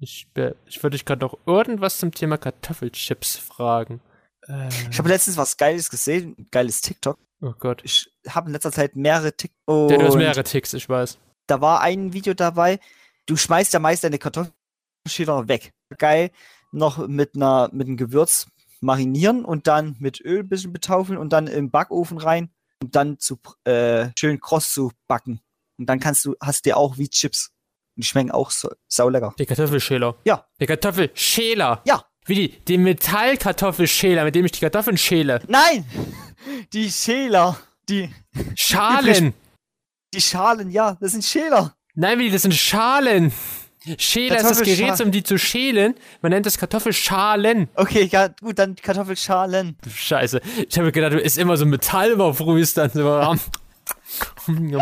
Nicht 0.00 0.34
bäh. 0.34 0.54
Ich 0.66 0.82
würde 0.82 0.96
dich 0.96 1.04
gerade 1.04 1.24
noch 1.24 1.38
irgendwas 1.46 1.98
zum 1.98 2.10
Thema 2.12 2.36
Kartoffelchips 2.36 3.36
fragen. 3.36 4.00
Äh, 4.48 4.68
Ich 4.90 4.98
habe 4.98 5.08
letztens 5.08 5.36
was 5.36 5.56
Geiles 5.56 5.90
gesehen. 5.90 6.48
Geiles 6.50 6.80
TikTok. 6.80 7.18
oh 7.42 7.52
Gott. 7.58 7.82
Ich 7.84 8.10
habe 8.28 8.48
in 8.48 8.52
letzter 8.52 8.72
Zeit 8.72 8.96
mehrere 8.96 9.32
TikTok. 9.36 9.90
Ja, 9.90 9.98
du 9.98 10.06
hast 10.06 10.16
mehrere 10.16 10.42
Ticks, 10.44 10.72
ich 10.74 10.88
weiß. 10.88 11.18
da 11.46 11.60
war 11.60 11.80
ein 11.80 12.12
Video 12.12 12.34
dabei, 12.34 12.78
du 13.26 13.36
schmeißt 13.36 13.72
ja 13.72 13.78
meist 13.80 14.04
deine 14.04 14.18
Kartoffelschäler 14.18 15.48
weg. 15.48 15.72
Geil, 15.96 16.30
noch 16.72 17.06
mit 17.06 17.34
einer 17.36 17.70
mit 17.72 17.86
einem 17.86 17.96
Gewürz 17.96 18.46
marinieren 18.80 19.44
und 19.44 19.66
dann 19.66 19.96
mit 19.98 20.20
Öl 20.20 20.40
ein 20.40 20.48
bisschen 20.48 20.72
betaufeln 20.72 21.18
und 21.18 21.32
dann 21.32 21.46
im 21.46 21.70
Backofen 21.70 22.18
rein 22.18 22.50
und 22.82 22.94
dann 22.94 23.18
zu 23.18 23.38
äh, 23.64 24.10
schön 24.18 24.38
kross 24.40 24.72
zu 24.72 24.92
backen. 25.08 25.40
Und 25.78 25.86
dann 25.88 26.00
kannst 26.00 26.24
du, 26.24 26.34
hast 26.40 26.66
du 26.66 26.76
auch 26.76 26.98
wie 26.98 27.08
Chips. 27.08 27.50
Und 27.96 28.04
die 28.04 28.08
schmecken 28.08 28.30
auch 28.30 28.50
so, 28.50 28.70
saulecker. 28.88 29.34
Der 29.38 29.46
Kartoffelschäler. 29.46 30.16
Ja. 30.24 30.46
Der 30.60 30.66
Kartoffelschäler. 30.66 31.82
Ja. 31.86 32.04
Wie 32.28 32.34
die, 32.34 32.58
den 32.60 32.82
Metallkartoffelschäler, 32.82 34.22
mit 34.24 34.34
dem 34.34 34.44
ich 34.44 34.52
die 34.52 34.60
Kartoffeln 34.60 34.98
schäle. 34.98 35.40
Nein! 35.48 35.84
Die 36.72 36.90
Schäler, 36.90 37.58
die, 37.88 38.10
Schalen. 38.54 39.32
die 40.12 40.20
Schalen, 40.20 40.70
ja, 40.70 40.96
das 41.00 41.12
sind 41.12 41.24
Schäler. 41.24 41.74
Nein, 41.94 42.18
wie, 42.18 42.30
das 42.30 42.42
sind 42.42 42.54
Schalen. 42.54 43.32
Schäler 43.98 44.36
ist 44.36 44.50
das 44.50 44.62
Gerät, 44.62 45.00
um 45.00 45.10
die 45.10 45.22
zu 45.22 45.38
schälen. 45.38 45.94
Man 46.20 46.30
nennt 46.30 46.44
das 46.44 46.58
Kartoffelschalen. 46.58 47.68
Okay, 47.74 48.08
ja, 48.12 48.28
gut, 48.28 48.58
dann 48.58 48.76
Kartoffelschalen. 48.76 49.76
Scheiße. 49.90 50.40
Ich 50.68 50.78
habe 50.78 50.92
gedacht, 50.92 51.14
du 51.14 51.20
isst 51.20 51.38
immer 51.38 51.56
so 51.56 51.64
Metall 51.64 52.12
überfrühst 52.12 52.76
dann 52.76 52.90
so. 52.90 53.36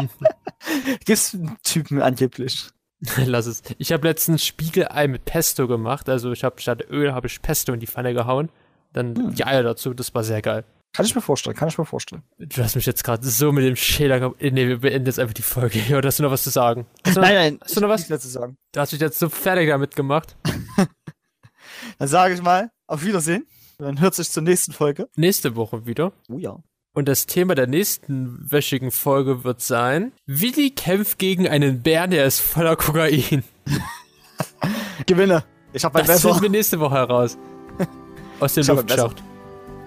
Gibt's 1.05 1.35
einen 1.35 1.57
Typen 1.63 2.03
angeblich. 2.03 2.69
Lass 3.27 3.47
es. 3.47 3.63
Ich 3.79 3.93
habe 3.93 4.07
letztens 4.09 4.45
Spiegelei 4.45 5.07
mit 5.09 5.25
Pesto 5.25 5.67
gemacht. 5.69 6.09
Also 6.09 6.33
ich 6.33 6.45
habe 6.45 6.61
statt 6.61 6.85
Öl 6.91 7.13
habe 7.15 7.27
ich 7.27 7.43
Pesto 7.43 7.73
in 7.73 7.81
die 7.81 7.87
Pfanne 7.87 8.15
gehauen. 8.15 8.49
Dann 8.93 9.15
Hm. 9.15 9.35
die 9.35 9.45
Eier 9.45 9.63
dazu. 9.63 9.93
Das 9.95 10.15
war 10.15 10.25
sehr 10.25 10.41
geil. 10.43 10.65
Kann 10.95 11.05
ich 11.05 11.15
mir 11.15 11.21
vorstellen, 11.21 11.55
kann 11.55 11.69
ich 11.69 11.77
mir 11.77 11.85
vorstellen. 11.85 12.23
Du 12.39 12.63
hast 12.63 12.75
mich 12.75 12.87
jetzt 12.87 13.05
gerade 13.05 13.27
so 13.27 13.53
mit 13.53 13.65
dem 13.67 13.77
Schäler. 13.77 14.19
ge- 14.31 14.51
Nee, 14.51 14.67
wir 14.69 14.79
beenden 14.81 15.05
jetzt 15.07 15.19
einfach 15.19 15.35
die 15.35 15.43
Folge. 15.43 15.79
Oder 15.97 16.07
hast 16.07 16.19
du 16.19 16.23
noch 16.23 16.31
was 16.31 16.43
zu 16.43 16.49
sagen? 16.51 16.87
Hast 17.05 17.17
du 17.17 17.21
noch, 17.21 17.27
Nein, 17.29 17.35
nein, 17.37 17.59
hast 17.63 17.77
du 17.77 17.81
noch 17.83 17.89
was? 17.91 18.07
zu 18.09 18.17
sagen. 18.29 18.57
Du 18.73 18.81
hast 18.81 18.93
mich 18.93 19.01
jetzt 19.03 19.19
so 19.19 19.29
fertig 19.29 19.69
damit 19.69 19.95
gemacht. 19.95 20.37
Dann 21.99 22.09
sage 22.09 22.33
ich 22.35 22.43
mal, 22.43 22.71
auf 22.87 23.05
Wiedersehen. 23.05 23.47
Dann 23.79 24.01
hört 24.01 24.15
sich 24.15 24.31
zur 24.31 24.43
nächsten 24.43 24.73
Folge. 24.73 25.09
Nächste 25.17 25.55
Woche 25.55 25.85
wieder. 25.85 26.13
Oh 26.31 26.39
ja. 26.39 26.57
Und 26.97 27.09
das 27.09 27.27
Thema 27.27 27.55
der 27.55 27.67
nächsten 27.67 28.51
wöchigen 28.51 28.91
Folge 28.91 29.45
wird 29.45 29.61
sein: 29.61 30.13
Willi 30.25 30.71
kämpft 30.71 31.19
gegen 31.19 31.47
einen 31.47 31.83
Bären, 31.83 32.11
der 32.11 32.25
ist 32.25 32.41
voller 32.41 32.75
Kokain. 32.75 33.45
Gewinne. 35.07 35.45
Ich 35.75 35.85
habe 35.85 35.99
mein 35.99 36.07
Das 36.07 36.23
finden 36.23 36.29
Messer. 36.37 36.43
wir 36.43 36.49
nächste 36.49 36.81
Woche 36.81 36.95
heraus. 36.95 37.37
Aus 38.41 38.55
dem 38.55 38.67
hab. 38.67 38.77
Luftschacht. 38.77 39.23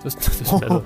Das, 0.04 0.16
das 0.18 0.40
Messer. 0.40 0.84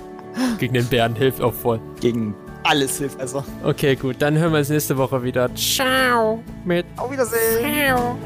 Gegen 0.58 0.72
den 0.72 0.86
Bären 0.86 1.14
hilft 1.14 1.42
auch 1.42 1.52
voll. 1.52 1.78
Gegen 2.00 2.34
alles 2.62 2.96
hilft 2.96 3.20
also. 3.20 3.44
Okay, 3.62 3.96
gut. 3.96 4.16
Dann 4.20 4.38
hören 4.38 4.52
wir 4.52 4.60
uns 4.60 4.70
nächste 4.70 4.96
Woche 4.96 5.22
wieder. 5.22 5.54
Ciao. 5.54 6.42
Mit 6.64 6.86
Auf 6.96 7.12
Wiedersehen. 7.12 7.86
Ciao. 7.86 8.16